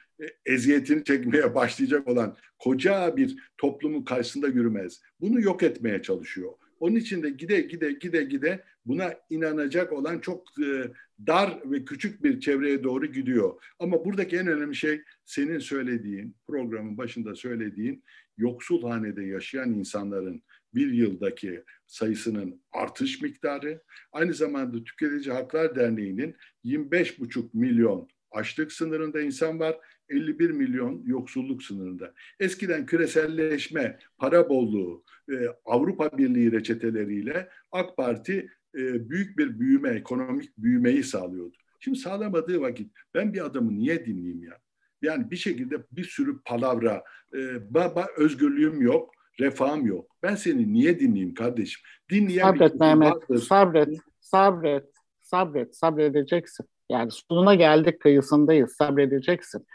eziyetini 0.45 1.03
çekmeye 1.03 1.55
başlayacak 1.55 2.07
olan 2.07 2.37
koca 2.59 3.17
bir 3.17 3.37
toplumun 3.57 4.03
karşısında 4.03 4.47
yürümez. 4.47 5.01
Bunu 5.21 5.41
yok 5.41 5.63
etmeye 5.63 6.01
çalışıyor. 6.01 6.51
Onun 6.79 6.95
için 6.95 7.23
de 7.23 7.29
gide 7.29 7.61
gide 7.61 7.91
gide 7.91 8.23
gide 8.23 8.63
buna 8.85 9.13
inanacak 9.29 9.93
olan 9.93 10.19
çok 10.19 10.47
e, 10.59 10.91
dar 11.27 11.59
ve 11.71 11.85
küçük 11.85 12.23
bir 12.23 12.39
çevreye 12.39 12.83
doğru 12.83 13.05
gidiyor. 13.05 13.63
Ama 13.79 14.05
buradaki 14.05 14.37
en 14.37 14.47
önemli 14.47 14.75
şey 14.75 15.01
senin 15.25 15.59
söylediğin, 15.59 16.35
programın 16.47 16.97
başında 16.97 17.35
söylediğin 17.35 18.03
yoksul 18.37 18.83
hanede 18.83 19.23
yaşayan 19.23 19.73
insanların 19.73 20.43
bir 20.73 20.91
yıldaki 20.91 21.63
sayısının 21.87 22.61
artış 22.71 23.21
miktarı, 23.21 23.81
aynı 24.11 24.33
zamanda 24.33 24.83
Tüketici 24.83 25.33
Haklar 25.33 25.75
Derneği'nin 25.75 26.35
25,5 26.65 27.49
milyon 27.53 28.09
açlık 28.31 28.71
sınırında 28.71 29.21
insan 29.21 29.59
var 29.59 29.77
51 30.09 30.49
milyon 30.49 31.01
yoksulluk 31.05 31.63
sınırında. 31.63 32.13
Eskiden 32.39 32.85
küreselleşme, 32.85 33.99
para 34.17 34.49
bolluğu, 34.49 35.03
e, 35.31 35.33
Avrupa 35.65 36.17
Birliği 36.17 36.51
reçeteleriyle 36.51 37.49
AK 37.71 37.97
Parti 37.97 38.49
e, 38.75 39.09
büyük 39.09 39.37
bir 39.37 39.59
büyüme, 39.59 39.89
ekonomik 39.89 40.57
büyümeyi 40.57 41.03
sağlıyordu. 41.03 41.57
Şimdi 41.79 41.99
sağlamadığı 41.99 42.61
vakit 42.61 42.91
ben 43.13 43.33
bir 43.33 43.45
adamı 43.45 43.79
niye 43.79 44.05
dinleyeyim 44.05 44.43
ya? 44.43 44.57
Yani 45.01 45.31
bir 45.31 45.35
şekilde 45.35 45.83
bir 45.91 46.03
sürü 46.03 46.41
palavra, 46.45 47.03
e, 47.33 47.73
baba 47.73 48.07
özgürlüğüm 48.17 48.81
yok, 48.81 49.13
refahım 49.39 49.85
yok. 49.85 50.15
Ben 50.23 50.35
seni 50.35 50.73
niye 50.73 50.99
dinleyeyim 50.99 51.33
kardeşim? 51.33 51.81
Dinleyen 52.09 52.43
sabret 52.43 52.79
Mehmet, 52.79 53.11
vardır. 53.13 53.37
sabret, 53.37 53.97
sabret, 54.19 54.85
sabret, 55.21 55.75
sabredeceksin. 55.75 56.65
Yani 56.89 57.11
sonuna 57.11 57.55
geldik 57.55 57.99
kıyısındayız. 57.99 58.71
Sabredeceksin. 58.71 59.65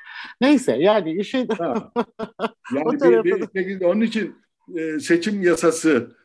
Neyse 0.41 0.73
yani 0.73 1.13
işi... 1.13 1.37
yani 2.75 3.25
bir, 3.25 3.25
bir 3.25 3.61
şekilde 3.61 3.87
onun 3.87 4.01
için 4.01 4.37
e, 4.77 4.99
seçim 5.01 5.43
yasası 5.43 6.17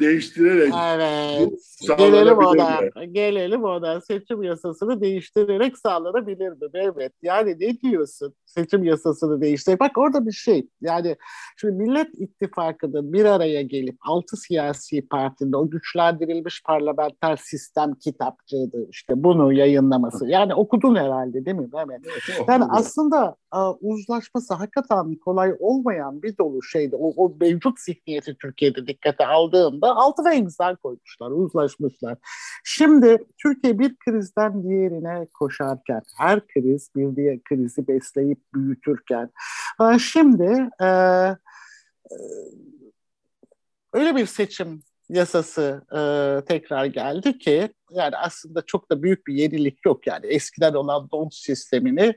değiştirerek 0.00 0.72
evet. 0.94 1.52
gelelim 1.98 2.38
ona. 2.38 2.80
Gelelim 3.04 3.64
ona. 3.64 4.00
Seçim 4.00 4.42
yasasını 4.42 5.00
değiştirerek 5.00 5.78
sağlanabilir 5.78 6.48
mi? 6.48 6.56
Evet. 6.74 7.12
Yani 7.22 7.56
ne 7.60 7.80
diyorsun? 7.80 8.34
Seçim 8.46 8.84
yasasını 8.84 9.40
değiştir. 9.40 9.78
Bak 9.78 9.98
orada 9.98 10.26
bir 10.26 10.32
şey. 10.32 10.68
Yani 10.80 11.16
şimdi 11.56 11.72
Millet 11.72 12.08
İttifakı'nın 12.14 13.12
bir 13.12 13.24
araya 13.24 13.62
gelip 13.62 13.96
altı 14.00 14.36
siyasi 14.36 15.08
partinin 15.08 15.52
o 15.52 15.70
güçlendirilmiş 15.70 16.62
parlamenter 16.62 17.36
sistem 17.36 17.94
kitapçığıydı. 17.94 18.86
işte 18.90 19.24
bunu 19.24 19.52
yayınlaması. 19.52 20.28
Yani 20.28 20.54
okudun 20.54 20.96
herhalde 20.96 21.44
değil 21.44 21.56
mi 21.56 21.68
Mehmet? 21.72 22.00
Evet, 22.06 22.48
yani 22.48 22.64
aslında 22.68 23.36
uzlaşması 23.80 24.54
hakikaten 24.54 25.14
kolay 25.14 25.54
olmayan 25.58 26.22
bir 26.22 26.38
dolu 26.38 26.62
şeydi. 26.62 26.96
O, 26.96 27.24
o 27.24 27.36
mevcut 27.40 27.80
zihniyeti 27.80 28.34
Türkiye'de 28.34 28.86
dikkate 28.86 29.24
aldığında 29.62 29.96
altına 29.96 30.34
imza 30.34 30.76
koymuşlar, 30.76 31.30
uzlaşmışlar. 31.30 32.18
Şimdi 32.64 33.24
Türkiye 33.42 33.78
bir 33.78 33.96
krizden 33.96 34.62
diğerine 34.62 35.26
koşarken, 35.34 36.02
her 36.18 36.46
kriz 36.46 36.90
bir 36.96 37.16
diğer 37.16 37.42
krizi 37.42 37.88
besleyip 37.88 38.38
büyütürken, 38.54 39.30
şimdi 39.98 40.68
e, 40.80 40.86
e, 40.86 41.36
öyle 43.92 44.16
bir 44.16 44.26
seçim 44.26 44.82
yasası 45.12 45.82
e, 45.92 46.00
tekrar 46.44 46.84
geldi 46.84 47.38
ki 47.38 47.68
yani 47.90 48.16
aslında 48.16 48.62
çok 48.66 48.90
da 48.90 49.02
büyük 49.02 49.26
bir 49.26 49.34
yenilik 49.34 49.78
yok 49.86 50.06
yani 50.06 50.26
eskiden 50.26 50.74
olan 50.74 51.08
don 51.12 51.28
sistemini 51.28 52.14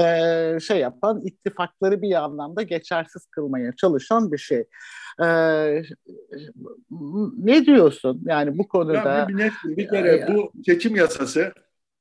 e, 0.00 0.60
şey 0.60 0.78
yapan 0.78 1.22
ittifakları 1.24 2.02
bir 2.02 2.24
anlamda 2.24 2.62
geçersiz 2.62 3.26
kılmaya 3.26 3.72
çalışan 3.76 4.32
bir 4.32 4.38
şey. 4.38 4.64
E, 5.22 5.26
ne 7.38 7.66
diyorsun 7.66 8.22
yani 8.26 8.58
bu 8.58 8.68
konuda? 8.68 8.92
Ya, 8.94 9.28
bir, 9.28 9.36
net, 9.36 9.52
bir 9.64 9.88
kere 9.88 10.16
e, 10.16 10.34
bu 10.34 10.52
seçim 10.66 10.96
yasası 10.96 11.52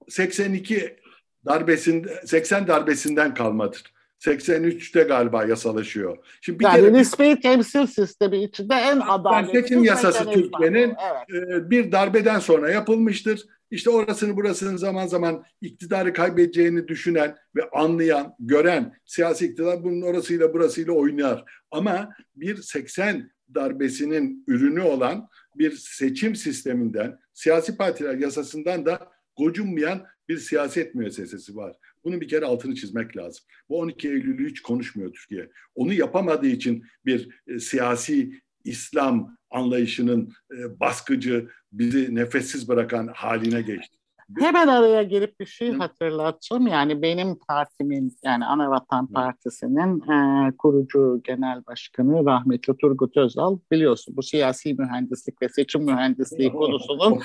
82 0.09 0.97
darbesinde 1.45 2.21
80 2.25 2.67
darbesinden 2.67 3.33
kalmadır. 3.33 3.96
83'te 4.19 5.03
galiba 5.03 5.45
yasalaşıyor. 5.45 6.17
Şimdi 6.41 6.59
bir 6.59 6.65
yani 6.65 6.75
kere, 6.75 6.93
nispi 6.93 7.39
temsil 7.39 7.87
sistemi 7.87 8.43
içinde 8.43 8.75
en 8.75 8.99
adaletli 8.99 9.61
seçim 9.61 9.83
yasası 9.83 10.31
Türkiye'nin 10.31 10.93
evet. 11.11 11.51
e, 11.51 11.69
bir 11.69 11.91
darbeden 11.91 12.39
sonra 12.39 12.71
yapılmıştır. 12.71 13.45
işte 13.71 13.89
orasını 13.89 14.35
burasını 14.35 14.77
zaman 14.77 15.07
zaman 15.07 15.43
iktidarı 15.61 16.13
kaybedeceğini 16.13 16.87
düşünen 16.87 17.35
ve 17.55 17.69
anlayan, 17.69 18.35
gören 18.39 18.93
siyasi 19.05 19.45
iktidar 19.45 19.83
bunun 19.83 20.01
orasıyla 20.01 20.53
burasıyla 20.53 20.93
oynar. 20.93 21.45
Ama 21.71 22.09
bir 22.35 22.55
80 22.55 23.31
darbesinin 23.55 24.43
ürünü 24.47 24.81
olan 24.81 25.27
bir 25.55 25.71
seçim 25.71 26.35
sisteminden, 26.35 27.19
siyasi 27.33 27.77
partiler 27.77 28.15
yasasından 28.15 28.85
da 28.85 29.07
gocunmayan 29.37 30.05
bir 30.29 30.37
siyaset 30.37 30.95
müessesesi 30.95 31.55
var. 31.55 31.75
Bunun 32.07 32.21
bir 32.21 32.27
kere 32.27 32.45
altını 32.45 32.75
çizmek 32.75 33.17
lazım. 33.17 33.45
Bu 33.69 33.79
12 33.79 34.07
Eylül'ü 34.07 34.49
hiç 34.49 34.61
konuşmuyor 34.61 35.13
Türkiye. 35.13 35.49
Onu 35.75 35.93
yapamadığı 35.93 36.47
için 36.47 36.85
bir 37.05 37.29
e, 37.47 37.59
siyasi 37.59 38.41
İslam 38.63 39.37
anlayışının 39.49 40.33
e, 40.51 40.79
baskıcı, 40.79 41.49
bizi 41.71 42.15
nefessiz 42.15 42.67
bırakan 42.67 43.07
haline 43.07 43.61
geçti. 43.61 43.96
Hemen 44.39 44.67
araya 44.67 45.03
girip 45.03 45.39
bir 45.39 45.45
şey 45.45 45.73
hatırlatacağım. 45.73 46.67
Yani 46.67 47.01
benim 47.01 47.35
partimin 47.47 48.17
yani 48.23 48.45
Anavatan 48.45 49.07
Partisi'nin 49.07 50.01
e, 50.11 50.51
kurucu 50.57 51.21
genel 51.23 51.65
başkanı 51.65 52.25
rahmetli 52.25 52.77
Turgut 52.77 53.17
Özal 53.17 53.57
biliyorsun 53.71 54.17
bu 54.17 54.23
siyasi 54.23 54.73
mühendislik 54.73 55.41
ve 55.41 55.49
seçim 55.49 55.83
mühendisliği 55.83 56.51
konusunun 56.53 57.19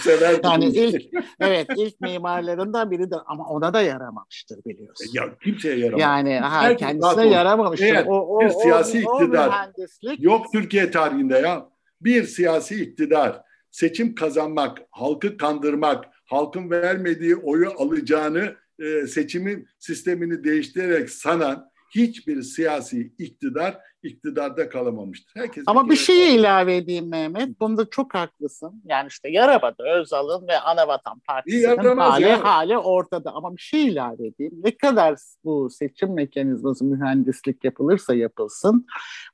yani 0.45 0.65
ilk 0.65 1.03
evet 1.41 1.67
ilk 1.77 2.01
mimarlarından 2.01 2.91
biri 2.91 3.11
de 3.11 3.17
ama 3.27 3.45
ona 3.45 3.75
da 3.75 3.83
yaramamıştır 3.83 4.65
biliyorsun. 4.65 5.11
Ya 5.15 5.39
kimseye 5.45 5.79
yaramamış. 5.79 6.03
Yani 6.03 6.39
ha, 6.39 6.77
kendisine 6.77 7.29
yaramamıştır. 7.29 7.87
Eğer 7.87 8.07
o, 8.07 8.37
o, 8.37 8.41
bir 8.41 8.49
siyasi 8.49 9.05
o, 9.07 9.23
iktidar 9.23 9.49
o 9.49 9.51
mühendislik... 9.51 10.23
yok 10.23 10.47
Türkiye 10.53 10.91
tarihinde 10.91 11.39
ya. 11.39 11.69
Bir 12.01 12.25
siyasi 12.25 12.83
iktidar 12.83 13.43
seçim 13.71 14.15
kazanmak, 14.15 14.79
halkı 14.91 15.37
kandırmak, 15.37 16.05
halkın 16.33 16.71
vermediği 16.71 17.37
oyu 17.37 17.71
alacağını 17.79 18.57
e, 18.79 19.07
seçimin 19.07 19.69
sistemini 19.79 20.45
değiştirerek 20.45 21.11
sanan 21.11 21.73
hiçbir 21.95 22.43
siyasi 22.43 23.13
iktidar 23.19 23.79
iktidarda 24.03 24.69
kalamamıştır. 24.69 25.41
Herkes 25.41 25.65
Ama 25.67 25.85
bir, 25.85 25.91
bir 25.91 25.97
şey 25.97 26.35
ilave 26.35 26.77
edeyim 26.77 27.09
Mehmet. 27.09 27.61
Bunda 27.61 27.91
çok 27.91 28.15
haklısın. 28.15 28.83
Yani 28.85 29.09
işte 29.09 29.29
yaramadı 29.31 29.83
Özal'ın 29.83 30.49
ve 30.49 30.59
Anavatan 30.59 31.21
Partisi'nin 31.21 31.97
hali, 31.97 32.23
ya. 32.23 32.45
hali 32.45 32.79
ortada. 32.79 33.31
Ama 33.31 33.57
bir 33.57 33.61
şey 33.63 33.89
ilave 33.89 34.27
edeyim. 34.27 34.53
Ne 34.65 34.77
kadar 34.77 35.19
bu 35.45 35.71
seçim 35.71 36.15
mekanizması 36.15 36.85
mühendislik 36.85 37.65
yapılırsa 37.65 38.15
yapılsın 38.15 38.87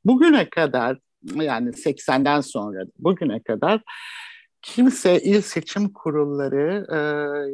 bugüne 0.04 0.50
kadar 0.50 0.98
yani 1.34 1.70
80'den 1.70 2.40
sonra 2.40 2.84
bugüne 2.98 3.42
kadar 3.42 3.82
kimse 4.74 5.20
il 5.20 5.40
seçim 5.40 5.88
kurulları 5.92 6.86
e, 6.90 6.98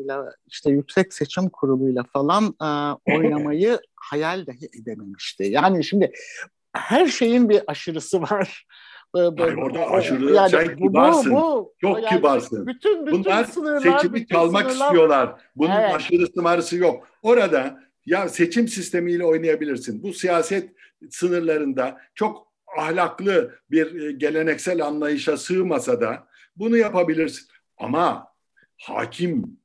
ile 0.01 0.15
işte 0.47 0.71
yüksek 0.71 1.15
seçim 1.15 1.49
kuruluyla 1.49 2.05
falan 2.13 2.55
e, 2.63 2.69
oynamayı 3.15 3.79
hayal 3.97 4.47
dahi 4.47 4.69
edememişti. 4.83 5.45
Yani 5.45 5.85
şimdi 5.85 6.13
her 6.73 7.07
şeyin 7.07 7.49
bir 7.49 7.63
aşırısı 7.67 8.23
var. 8.23 8.67
Hayır, 9.15 9.57
orada 9.57 9.91
aşırı 9.91 10.35
yani, 10.35 10.51
sen 10.51 10.77
kibarsın. 10.77 11.33
Bu, 11.33 11.37
bu, 11.37 11.75
Çok 11.81 12.03
yani 12.03 12.17
kibarsın. 12.17 12.67
Bütün, 12.67 13.07
bütün 13.07 13.25
Bunlar 13.25 13.45
sınırlar, 13.45 13.99
seçimi 13.99 14.15
bütün 14.15 14.35
çalmak 14.35 14.71
sınırlar, 14.71 14.87
istiyorlar. 14.87 15.41
Bunun 15.57 15.71
evet. 15.71 15.95
aşırısı 15.95 16.43
marısı 16.43 16.77
yok. 16.77 17.09
Orada 17.23 17.81
ya 18.07 18.29
seçim 18.29 18.69
sistemiyle 18.69 19.25
oynayabilirsin. 19.25 20.03
Bu 20.03 20.13
siyaset 20.13 20.71
sınırlarında 21.11 21.99
çok 22.15 22.47
ahlaklı 22.79 23.55
bir 23.71 24.01
e, 24.01 24.13
geleneksel 24.13 24.87
anlayışa 24.87 25.37
sığmasa 25.37 26.01
da 26.01 26.27
bunu 26.57 26.77
yapabilirsin. 26.77 27.49
Ama 27.77 28.27
hakim 28.77 29.59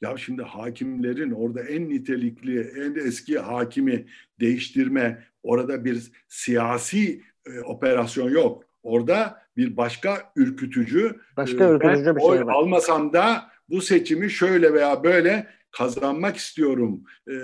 ya 0.00 0.16
şimdi 0.16 0.42
hakimlerin 0.42 1.30
orada 1.30 1.62
en 1.62 1.88
nitelikli, 1.88 2.60
en 2.60 3.06
eski 3.06 3.38
hakimi 3.38 4.06
değiştirme, 4.40 5.24
orada 5.42 5.84
bir 5.84 6.12
siyasi 6.28 7.22
e, 7.46 7.60
operasyon 7.60 8.30
yok. 8.30 8.64
Orada 8.82 9.42
bir 9.56 9.76
başka 9.76 10.32
ürkütücü, 10.36 11.20
başka 11.36 11.64
e, 11.64 11.70
ürkütücü 11.70 12.16
bir 12.16 12.20
şey 12.20 12.46
var. 12.46 12.54
almasam 12.54 13.12
da 13.12 13.50
bu 13.68 13.80
seçimi 13.80 14.30
şöyle 14.30 14.74
veya 14.74 15.04
böyle 15.04 15.46
kazanmak 15.70 16.36
istiyorum. 16.36 17.02
E, 17.30 17.34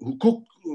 hukuk 0.00 0.48
e, 0.64 0.72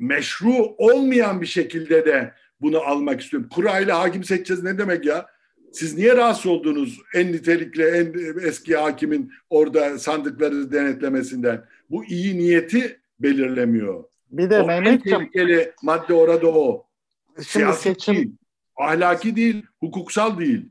meşru 0.00 0.52
olmayan 0.78 1.40
bir 1.40 1.46
şekilde 1.46 2.06
de 2.06 2.34
bunu 2.60 2.80
almak 2.80 3.20
istiyorum. 3.20 3.48
Kurayla 3.52 3.98
hakim 3.98 4.24
seçeceğiz 4.24 4.62
ne 4.62 4.78
demek 4.78 5.04
ya? 5.04 5.26
Siz 5.72 5.98
niye 5.98 6.16
rahatsız 6.16 6.46
oldunuz 6.46 7.00
en 7.14 7.32
nitelikli, 7.32 7.84
en 7.84 8.14
eski 8.46 8.76
hakimin 8.76 9.32
orada 9.50 9.98
sandıkları 9.98 10.72
denetlemesinden? 10.72 11.64
Bu 11.90 12.04
iyi 12.04 12.38
niyeti 12.38 13.00
belirlemiyor. 13.20 14.04
Bir 14.30 14.50
de 14.50 14.62
o 14.62 14.66
Mehmetciğim. 14.66 15.20
En 15.20 15.24
tehlikeli 15.24 15.72
madde 15.82 16.14
orada 16.14 16.48
o. 16.48 16.86
Siyasi 17.38 17.82
seçim... 17.82 18.14
değil, 18.14 18.32
ahlaki 18.76 19.36
değil, 19.36 19.66
hukuksal 19.80 20.38
değil. 20.38 20.70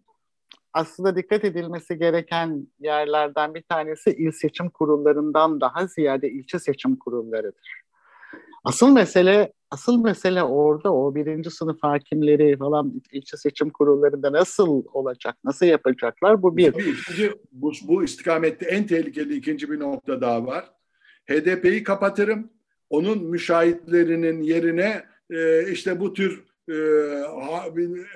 Aslında 0.73 1.15
dikkat 1.15 1.45
edilmesi 1.45 1.97
gereken 1.97 2.67
yerlerden 2.79 3.55
bir 3.55 3.61
tanesi 3.61 4.09
il 4.09 4.31
seçim 4.31 4.69
kurullarından 4.69 5.61
daha 5.61 5.87
ziyade 5.87 6.29
ilçe 6.29 6.59
seçim 6.59 6.95
kurullarıdır. 6.95 7.81
Asıl 8.63 8.91
mesele 8.91 9.53
asıl 9.71 10.03
mesele 10.03 10.43
orada 10.43 10.93
o 10.93 11.15
birinci 11.15 11.49
sınıf 11.49 11.77
hakimleri 11.81 12.57
falan 12.57 13.01
ilçe 13.11 13.37
seçim 13.37 13.69
kurullarında 13.69 14.31
nasıl 14.31 14.83
olacak, 14.93 15.35
nasıl 15.43 15.65
yapacaklar 15.65 16.41
bu 16.41 16.57
bir. 16.57 16.67
İkinci, 16.67 17.33
bu, 17.51 17.71
bu 17.87 18.03
istikamette 18.03 18.65
en 18.65 18.87
tehlikeli 18.87 19.35
ikinci 19.35 19.71
bir 19.71 19.79
nokta 19.79 20.21
daha 20.21 20.45
var. 20.45 20.71
HDP'yi 21.29 21.83
kapatırım. 21.83 22.49
Onun 22.89 23.23
müşahitlerinin 23.23 24.41
yerine 24.41 25.03
e, 25.29 25.71
işte 25.71 25.99
bu 25.99 26.13
tür 26.13 26.43
e, 26.69 26.75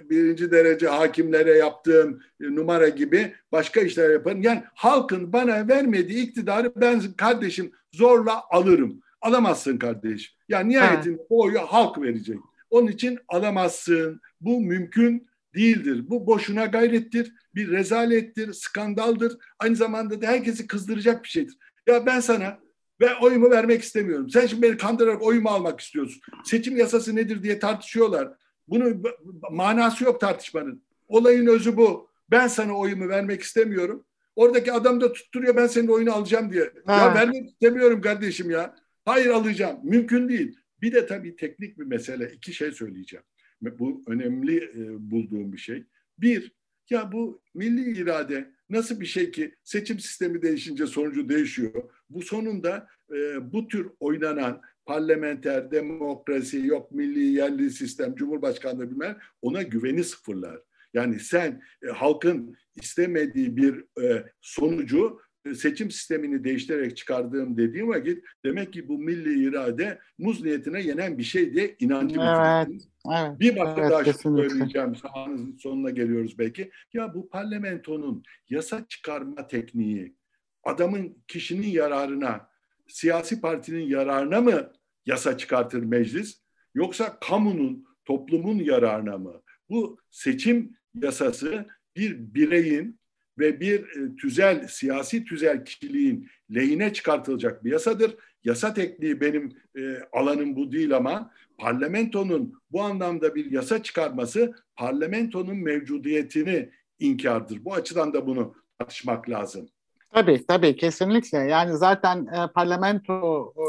birinci 0.10 0.52
derece 0.52 0.88
hakimlere 0.88 1.52
yaptığım 1.52 2.22
e, 2.42 2.56
numara 2.56 2.90
gibi 2.90 3.34
başka 3.52 3.82
işler 3.82 4.10
yaparım. 4.10 4.42
Yani 4.42 4.64
halkın 4.74 5.34
bana 5.34 5.68
vermediği 5.68 6.28
iktidarı 6.28 6.72
ben 6.76 7.02
kardeşim 7.18 7.72
zorla 7.92 8.42
alırım. 8.50 9.02
Alamazsın 9.22 9.78
kardeşim. 9.78 10.34
Yani 10.50 10.70
nihayetinde 10.70 11.22
bu 11.30 11.42
oyu 11.42 11.60
halk 11.60 12.02
verecek. 12.02 12.38
Onun 12.70 12.88
için 12.88 13.20
alamazsın. 13.28 14.22
Bu 14.42 14.62
mümkün 14.62 15.28
değildir. 15.56 16.10
Bu 16.10 16.28
boşuna 16.28 16.66
gayrettir, 16.66 17.34
bir 17.56 17.72
rezalettir, 17.72 18.54
skandaldır. 18.54 19.38
Aynı 19.60 19.76
zamanda 19.76 20.22
da 20.22 20.28
herkesi 20.28 20.68
kızdıracak 20.68 21.24
bir 21.24 21.30
şeydir. 21.30 21.58
Ya 21.88 22.06
ben 22.06 22.20
sana 22.20 22.60
ve 23.02 23.16
oyumu 23.22 23.50
vermek 23.50 23.82
istemiyorum. 23.82 24.30
Sen 24.30 24.48
şimdi 24.48 24.62
beni 24.62 24.78
kandırarak 24.78 25.22
oyumu 25.22 25.50
almak 25.50 25.80
istiyorsun. 25.80 26.22
Seçim 26.46 26.78
yasası 26.78 27.16
nedir 27.16 27.44
diye 27.44 27.60
tartışıyorlar. 27.60 28.34
Bunun 28.68 29.04
manası 29.52 30.04
yok 30.04 30.22
tartışmanın. 30.22 30.84
Olayın 31.08 31.48
özü 31.48 31.78
bu. 31.78 32.10
Ben 32.32 32.48
sana 32.48 32.74
oyumu 32.74 33.10
vermek 33.10 33.42
istemiyorum. 33.42 34.06
Oradaki 34.36 34.74
adam 34.74 35.02
da 35.02 35.14
tutturuyor 35.14 35.56
ben 35.56 35.68
senin 35.68 35.88
oyunu 35.88 36.14
alacağım 36.14 36.52
diye. 36.52 36.72
Ha. 36.86 36.98
Ya 36.98 37.16
vermek 37.16 37.50
istemiyorum 37.50 38.02
kardeşim 38.02 38.50
ya. 38.50 38.76
Hayır 39.06 39.30
alacağım. 39.30 39.80
Mümkün 39.84 40.30
değil. 40.30 40.58
Bir 40.82 40.92
de 40.92 41.06
tabii 41.06 41.36
teknik 41.36 41.80
bir 41.80 41.86
mesele. 41.86 42.32
İki 42.34 42.54
şey 42.54 42.72
söyleyeceğim. 42.72 43.26
Bu 43.62 44.04
önemli 44.08 44.58
e, 44.58 45.12
bulduğum 45.12 45.54
bir 45.54 45.58
şey. 45.58 45.84
Bir, 46.18 46.52
ya 46.90 47.12
bu 47.12 47.42
milli 47.54 48.02
irade 48.02 48.52
nasıl 48.70 49.00
bir 49.00 49.06
şey 49.06 49.32
ki 49.32 49.56
seçim 49.64 50.00
sistemi 50.00 50.42
değişince 50.42 50.88
sonucu 50.88 51.30
değişiyor. 51.30 51.92
Bu 52.10 52.22
sonunda 52.22 52.88
e, 53.16 53.52
bu 53.54 53.68
tür 53.68 53.88
oynanan 54.00 54.62
parlamenter 54.86 55.72
demokrasi 55.72 56.66
yok 56.66 56.92
milli 56.92 57.24
yerli 57.24 57.72
sistem 57.72 58.16
cumhurbaşkanlığı 58.16 58.92
bilmem 58.92 59.18
ona 59.42 59.62
güveni 59.62 60.04
sıfırlar. 60.04 60.60
Yani 60.94 61.20
sen 61.20 61.62
e, 61.84 61.88
halkın 61.88 62.56
istemediği 62.76 63.58
bir 63.58 64.04
e, 64.04 64.26
sonucu 64.42 65.20
seçim 65.56 65.92
sistemini 65.92 66.44
değiştirerek 66.44 66.98
çıkardığım 66.98 67.58
dediğim 67.58 67.90
vakit 67.90 68.24
demek 68.46 68.74
ki 68.74 68.88
bu 68.88 69.00
milli 69.00 69.50
irade 69.50 70.00
muz 70.18 70.44
niyetine 70.44 70.82
yenen 70.82 71.18
bir 71.18 71.24
şey 71.24 71.54
diye 71.54 71.76
inancı 71.80 72.20
evet, 72.20 72.82
evet, 73.12 73.40
bir 73.40 73.60
başka 73.60 73.82
evet, 73.82 73.92
daha 73.92 74.04
kesinlikle. 74.04 74.50
söyleyeceğim. 74.50 74.96
Sahanın 74.96 75.58
sonuna 75.58 75.90
geliyoruz 75.90 76.40
belki. 76.40 76.72
Ya 76.94 77.14
bu 77.14 77.30
parlamentonun 77.30 78.24
yasa 78.50 78.86
çıkarma 78.88 79.48
tekniği 79.48 80.16
adamın 80.64 81.24
kişinin 81.28 81.68
yararına, 81.68 82.50
siyasi 82.88 83.42
partinin 83.42 83.88
yararına 83.88 84.42
mı 84.42 84.72
yasa 85.06 85.38
çıkartır 85.38 85.84
meclis? 85.84 86.42
Yoksa 86.76 87.20
kamunun, 87.20 87.86
toplumun 88.06 88.56
yararına 88.56 89.18
mı? 89.18 89.42
Bu 89.70 89.98
seçim 90.10 90.76
yasası 90.94 91.66
bir 91.96 92.34
bireyin 92.34 93.01
ve 93.40 93.60
bir 93.60 93.80
e, 93.80 94.16
tüzel, 94.16 94.68
siyasi 94.68 95.26
tüzel 95.26 95.66
kişiliğin 95.66 96.30
lehine 96.56 96.94
çıkartılacak 96.94 97.64
bir 97.64 97.72
yasadır. 97.72 98.16
Yasa 98.44 98.74
tekniği 98.74 99.22
benim 99.22 99.58
e, 99.78 99.98
alanım 100.12 100.56
bu 100.56 100.72
değil 100.72 100.96
ama 100.96 101.32
parlamentonun 101.58 102.62
bu 102.72 102.82
anlamda 102.82 103.36
bir 103.36 103.52
yasa 103.52 103.84
çıkarması 103.84 104.54
parlamentonun 104.76 105.58
mevcudiyetini 105.58 106.70
inkardır. 107.00 107.66
Bu 107.66 107.74
açıdan 107.74 108.14
da 108.14 108.28
bunu 108.28 108.56
tartışmak 108.80 109.30
lazım. 109.30 109.70
Tabii 110.14 110.46
tabii 110.48 110.76
kesinlikle. 110.76 111.38
Yani 111.38 111.78
zaten 111.78 112.26
e, 112.26 112.52
parlamento 112.54 113.54
e, 113.58 113.66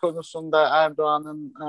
konusunda 0.00 0.68
Erdoğan'ın 0.68 1.46
e, 1.46 1.68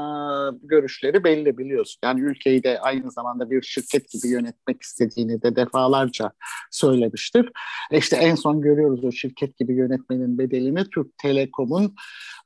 görüşleri 0.64 1.24
belli 1.24 1.58
biliyorsun. 1.58 2.00
Yani 2.04 2.22
ülkeyi 2.22 2.64
de 2.64 2.80
aynı 2.80 3.12
zamanda 3.12 3.50
bir 3.52 3.62
şirket 3.62 4.10
gibi 4.10 4.28
yönetmek 4.28 4.82
istediğini 4.82 5.42
de 5.42 5.56
defalarca 5.56 6.32
söylemiştir. 6.72 7.52
E 7.92 7.98
işte 7.98 8.16
en 8.16 8.36
son 8.36 8.62
görüyoruz 8.62 9.04
o 9.04 9.12
şirket 9.12 9.58
gibi 9.58 9.76
yönetmenin 9.76 10.38
bedelini 10.38 10.90
Türk 10.90 11.18
Telekom'un 11.18 11.96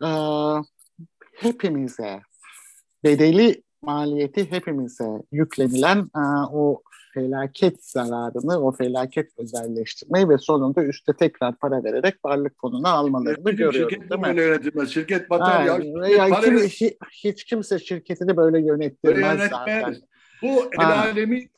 e, 0.03 0.09
hepimize 1.33 2.21
bedeli 3.03 3.63
maliyeti 3.81 4.51
hepimize 4.51 5.21
yüklenilen 5.31 6.09
e, 6.15 6.23
o 6.51 6.81
felaket 7.13 7.85
zararını, 7.85 8.65
o 8.65 8.71
felaket 8.71 9.31
özelleştirmeyi 9.37 10.29
ve 10.29 10.37
sonunda 10.37 10.83
üstte 10.83 11.13
tekrar 11.13 11.55
para 11.55 11.83
vererek 11.83 12.15
varlık 12.25 12.53
fonunu 12.61 12.87
almalarını 12.87 13.43
evet, 13.47 13.57
görüyoruz. 13.57 13.79
Şirket 13.79 14.09
değil 14.09 14.21
mi? 14.21 14.27
böyle 14.27 14.41
yönetilmez. 14.41 14.89
Şirket 14.89 15.29
batar 15.29 15.65
ya. 15.65 15.79
ya 16.09 16.41
kim, 16.41 16.57
hiç, 16.57 16.93
hiç 17.11 17.43
kimse 17.43 17.79
şirketini 17.79 18.37
böyle 18.37 18.59
yönettirmez 18.59 19.39
böyle 19.39 19.49
zaten. 19.49 19.95
Bu 20.41 20.69
el 20.79 20.99
alemi 20.99 21.49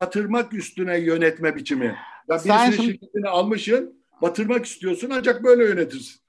batırmak 0.00 0.52
üstüne 0.52 0.98
yönetme 0.98 1.56
biçimi. 1.56 1.96
Ya 2.28 2.36
birisinin 2.36 2.70
şimdi... 2.70 2.92
şirketini 2.92 3.28
almışsın, 3.28 4.04
batırmak 4.22 4.64
istiyorsun 4.64 5.10
ancak 5.12 5.44
böyle 5.44 5.64
yönetirsin. 5.64 6.22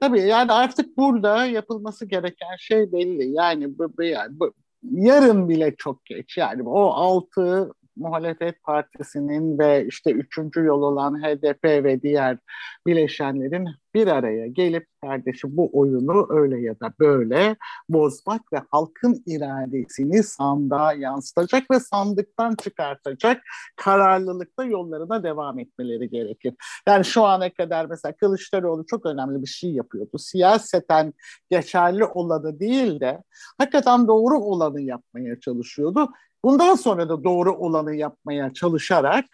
Tabii 0.00 0.20
yani 0.20 0.52
artık 0.52 0.96
burada 0.96 1.46
yapılması 1.46 2.06
gereken 2.06 2.56
şey 2.58 2.92
belli. 2.92 3.30
Yani 3.30 3.78
bu, 3.78 4.02
yani 4.02 4.40
bu, 4.40 4.52
yarın 4.82 5.48
bile 5.48 5.74
çok 5.76 6.04
geç. 6.04 6.36
Yani 6.36 6.62
o 6.68 6.86
altı 6.86 7.72
muhalefet 7.96 8.62
partisinin 8.62 9.58
ve 9.58 9.86
işte 9.86 10.10
üçüncü 10.10 10.60
yol 10.60 10.82
olan 10.82 11.22
HDP 11.22 11.64
ve 11.64 12.02
diğer 12.02 12.38
bileşenlerin 12.86 13.68
bir 13.94 14.06
araya 14.06 14.46
gelip 14.46 14.86
kardeşim 15.02 15.50
bu 15.56 15.70
oyunu 15.72 16.26
öyle 16.30 16.60
ya 16.60 16.80
da 16.80 16.92
böyle 17.00 17.56
bozmak 17.88 18.52
ve 18.52 18.62
halkın 18.70 19.22
iradesini 19.26 20.22
sandığa 20.22 20.92
yansıtacak 20.92 21.70
ve 21.70 21.80
sandıktan 21.80 22.54
çıkartacak 22.54 23.42
kararlılıkla 23.76 24.64
yollarına 24.64 25.22
devam 25.22 25.58
etmeleri 25.58 26.10
gerekir. 26.10 26.54
Yani 26.88 27.04
şu 27.04 27.24
ana 27.24 27.50
kadar 27.50 27.86
mesela 27.86 28.16
Kılıçdaroğlu 28.16 28.86
çok 28.86 29.06
önemli 29.06 29.42
bir 29.42 29.46
şey 29.46 29.70
yapıyordu. 29.70 30.18
Siyaseten 30.18 31.12
geçerli 31.50 32.04
olanı 32.04 32.60
değil 32.60 33.00
de 33.00 33.22
hakikaten 33.58 34.08
doğru 34.08 34.38
olanı 34.38 34.80
yapmaya 34.80 35.40
çalışıyordu. 35.40 36.08
Bundan 36.46 36.74
sonra 36.74 37.08
da 37.08 37.24
doğru 37.24 37.52
olanı 37.52 37.94
yapmaya 37.94 38.52
çalışarak 38.52 39.24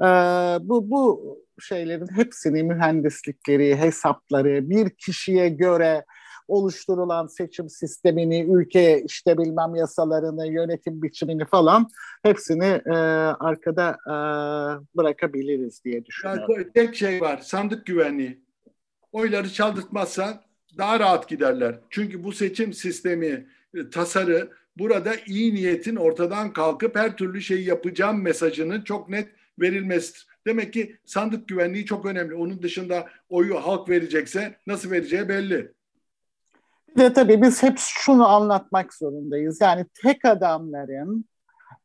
e, 0.00 0.04
bu, 0.60 0.90
bu 0.90 1.38
şeylerin 1.60 2.08
hepsini 2.16 2.62
mühendislikleri, 2.62 3.76
hesapları 3.76 4.70
bir 4.70 4.90
kişiye 4.90 5.48
göre 5.48 6.04
oluşturulan 6.48 7.26
seçim 7.26 7.68
sistemini, 7.68 8.42
ülke 8.42 9.02
işte 9.02 9.38
bilmem 9.38 9.74
yasalarını, 9.74 10.46
yönetim 10.46 11.02
biçimini 11.02 11.44
falan 11.44 11.88
hepsini 12.22 12.80
e, 12.86 12.92
arkada 13.40 13.96
e, 14.06 14.14
bırakabiliriz 14.96 15.84
diye 15.84 16.04
düşünüyorum. 16.04 16.44
Yani 16.48 16.72
tek 16.72 16.94
şey 16.96 17.20
var, 17.20 17.38
sandık 17.38 17.86
güvenliği. 17.86 18.42
Oyları 19.12 19.52
çaldırtmazsan 19.52 20.34
daha 20.78 21.00
rahat 21.00 21.28
giderler. 21.28 21.78
Çünkü 21.90 22.24
bu 22.24 22.32
seçim 22.32 22.72
sistemi, 22.72 23.46
e, 23.74 23.90
tasarı 23.90 24.61
burada 24.78 25.14
iyi 25.26 25.54
niyetin 25.54 25.96
ortadan 25.96 26.52
kalkıp 26.52 26.96
her 26.96 27.16
türlü 27.16 27.42
şeyi 27.42 27.68
yapacağım 27.68 28.22
mesajının 28.22 28.82
çok 28.82 29.08
net 29.08 29.28
verilmesidir. 29.60 30.26
Demek 30.46 30.72
ki 30.72 30.96
sandık 31.04 31.48
güvenliği 31.48 31.86
çok 31.86 32.06
önemli. 32.06 32.34
Onun 32.34 32.62
dışında 32.62 33.08
oyu 33.28 33.56
halk 33.56 33.88
verecekse 33.88 34.56
nasıl 34.66 34.90
vereceği 34.90 35.28
belli. 35.28 35.72
Bir 36.96 37.02
de 37.02 37.12
tabii 37.12 37.42
biz 37.42 37.62
hep 37.62 37.78
şunu 37.78 38.28
anlatmak 38.28 38.94
zorundayız. 38.94 39.60
Yani 39.60 39.86
tek 40.02 40.24
adamların 40.24 41.24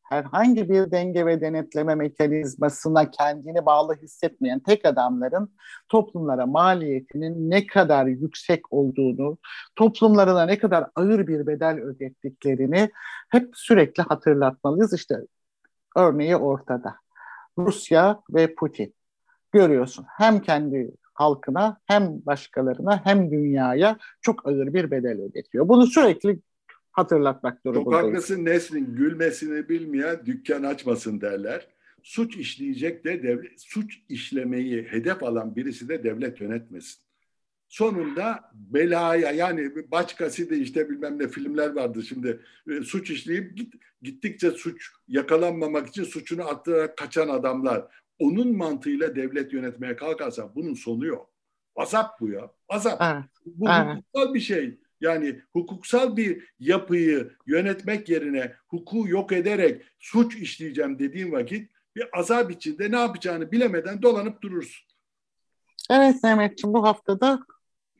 herhangi 0.10 0.70
bir 0.70 0.92
denge 0.92 1.26
ve 1.26 1.42
denetleme 1.42 1.96
mekanizmasına 1.96 3.12
kendini 3.12 3.66
bağlı 3.66 3.96
hissetmeyen 3.96 4.60
tek 4.60 4.86
adamların 4.86 5.54
toplumlara 5.90 6.46
maliyetinin 6.46 7.50
ne 7.50 7.68
kadar 7.68 8.06
yüksek 8.06 8.74
olduğunu, 8.74 9.38
toplumlarına 9.76 10.46
ne 10.46 10.58
kadar 10.58 10.88
ağır 10.96 11.28
bir 11.28 11.48
bedel 11.48 11.80
ödettiklerini 11.80 12.90
hep 13.30 13.50
sürekli 13.54 14.04
hatırlatmalıyız. 14.04 14.94
İşte 14.94 15.16
örneği 15.96 16.36
ortada. 16.36 16.96
Rusya 17.58 18.22
ve 18.30 18.56
Putin. 18.56 18.94
Görüyorsun 19.52 20.06
hem 20.18 20.40
kendi 20.40 20.92
halkına 21.14 21.78
hem 21.86 22.26
başkalarına 22.26 23.06
hem 23.06 23.32
dünyaya 23.32 23.98
çok 24.22 24.48
ağır 24.48 24.74
bir 24.74 24.92
bedel 24.92 25.22
ödetiyor. 25.22 25.68
Bunu 25.68 25.88
sürekli 25.88 26.40
hatırlatmak 26.98 27.66
durumundayız. 27.66 28.02
Çok 28.02 28.14
haklısın 28.14 28.46
Nesrin. 28.46 28.96
Gülmesini 28.96 29.70
bilmeyen 29.70 30.26
dükkan 30.26 30.64
açmasın 30.64 31.22
derler. 31.22 31.68
Suç 32.04 32.38
işleyecek 32.38 33.06
de 33.06 33.24
devlet, 33.24 33.62
suç 33.62 34.00
işlemeyi 34.10 34.84
hedef 34.84 35.24
alan 35.24 35.56
birisi 35.56 35.90
de 35.90 36.04
devlet 36.04 36.42
yönetmesin. 36.42 37.02
Sonunda 37.68 38.52
belaya 38.54 39.32
yani 39.32 39.92
başkası 39.92 40.50
da 40.50 40.56
işte 40.56 40.90
bilmem 40.90 41.20
ne 41.20 41.28
filmler 41.28 41.76
vardı 41.76 42.04
şimdi 42.04 42.40
e, 42.70 42.82
suç 42.82 43.10
işleyip 43.10 43.58
git, 43.58 43.74
gittikçe 44.02 44.52
suç 44.52 44.92
yakalanmamak 45.08 45.88
için 45.88 46.04
suçunu 46.04 46.48
attırarak 46.48 46.98
kaçan 46.98 47.30
adamlar. 47.30 47.86
Onun 48.20 48.58
mantığıyla 48.58 49.16
devlet 49.16 49.54
yönetmeye 49.54 49.96
kalkarsa 49.96 50.56
bunun 50.56 50.74
sonu 50.74 51.06
yok. 51.06 51.30
Azap 51.76 52.20
bu 52.22 52.30
ya. 52.30 52.52
Azap. 52.70 53.02
Evet. 53.02 53.24
Bu 53.46 53.70
evet. 53.70 54.34
bir 54.34 54.40
şey. 54.40 54.80
Yani 55.02 55.42
hukuksal 55.54 56.18
bir 56.18 56.44
yapıyı 56.60 57.32
yönetmek 57.46 58.10
yerine 58.10 58.54
hukuku 58.68 59.08
yok 59.08 59.32
ederek 59.32 59.82
suç 60.00 60.36
işleyeceğim 60.36 61.00
dediğin 61.00 61.32
vakit 61.32 61.72
bir 61.96 62.20
azap 62.20 62.52
içinde 62.52 62.92
ne 62.92 63.00
yapacağını 63.00 63.52
bilemeden 63.52 64.02
dolanıp 64.02 64.42
durursun. 64.42 64.88
Evet 65.90 66.24
Mehmetciğim 66.24 66.74
bu 66.74 66.84
haftada 66.84 67.40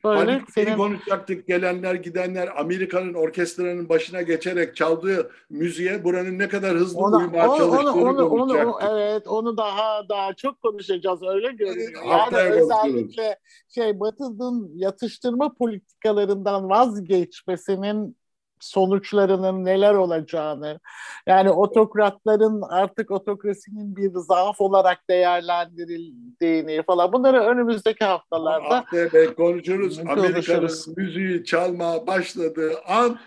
hani 0.02 0.42
senin... 0.54 0.76
konuşacaktık 0.76 1.46
gelenler 1.46 1.94
gidenler 1.94 2.60
Amerika'nın 2.60 3.14
orkestranın 3.14 3.88
başına 3.88 4.22
geçerek 4.22 4.76
çaldığı 4.76 5.30
müziğe 5.50 6.04
buranın 6.04 6.38
ne 6.38 6.48
kadar 6.48 6.76
hızlı 6.76 6.98
ona, 6.98 7.16
uymaya 7.16 7.50
onu, 7.50 7.58
çalıştığını 7.58 7.92
onu, 7.92 8.28
onu, 8.28 8.52
onu, 8.52 8.78
Evet 8.90 9.28
onu 9.28 9.56
daha 9.56 10.08
daha 10.08 10.34
çok 10.34 10.62
konuşacağız 10.62 11.22
öyle 11.22 11.52
görünüyor. 11.52 12.02
Yani 12.04 12.36
özellikle 12.36 13.38
şey 13.68 14.00
Batı'nın 14.00 14.70
yatıştırma 14.74 15.54
politikalarından 15.54 16.68
vazgeçmesinin 16.70 18.17
sonuçlarının 18.60 19.64
neler 19.64 19.94
olacağını, 19.94 20.80
yani 21.26 21.50
otokratların 21.50 22.62
artık 22.70 23.10
otokrasinin 23.10 23.96
bir 23.96 24.10
zaaf 24.14 24.60
olarak 24.60 25.08
değerlendirildiğini 25.10 26.82
falan 26.82 27.12
bunları 27.12 27.40
önümüzdeki 27.40 28.04
haftalarda 28.04 28.74
Haftaya 28.74 29.34
konuşuruz. 29.34 29.98
Amerika'nın 29.98 30.70
müziği 30.96 31.44
çalmaya 31.44 32.06
başladığı 32.06 32.72
an 32.88 33.18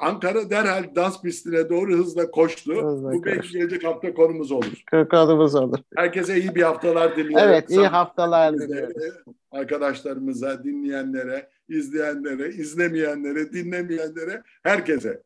Ankara 0.00 0.50
derhal 0.50 0.94
dans 0.94 1.22
pistine 1.22 1.68
doğru 1.68 1.92
hızla 1.92 2.30
koştu. 2.30 2.82
Hızla 2.82 3.12
Bu 3.12 3.24
belki 3.24 3.52
gelecek 3.52 3.84
hafta 3.84 4.14
konumuz 4.14 4.52
olur. 4.52 4.84
Konumuz 5.10 5.54
olur. 5.54 5.78
Herkese 5.96 6.40
iyi 6.40 6.54
bir 6.54 6.62
haftalar 6.62 7.16
diliyorum. 7.16 7.48
Evet 7.48 7.70
iyi 7.70 7.86
haftalar 7.86 8.54
diliyorum. 8.54 8.94
Arkadaşlarımıza, 9.50 10.64
dinleyenlere, 10.64 11.48
izleyenlere, 11.68 12.48
izlemeyenlere, 12.48 13.52
dinlemeyenlere, 13.52 14.42
herkese. 14.62 15.22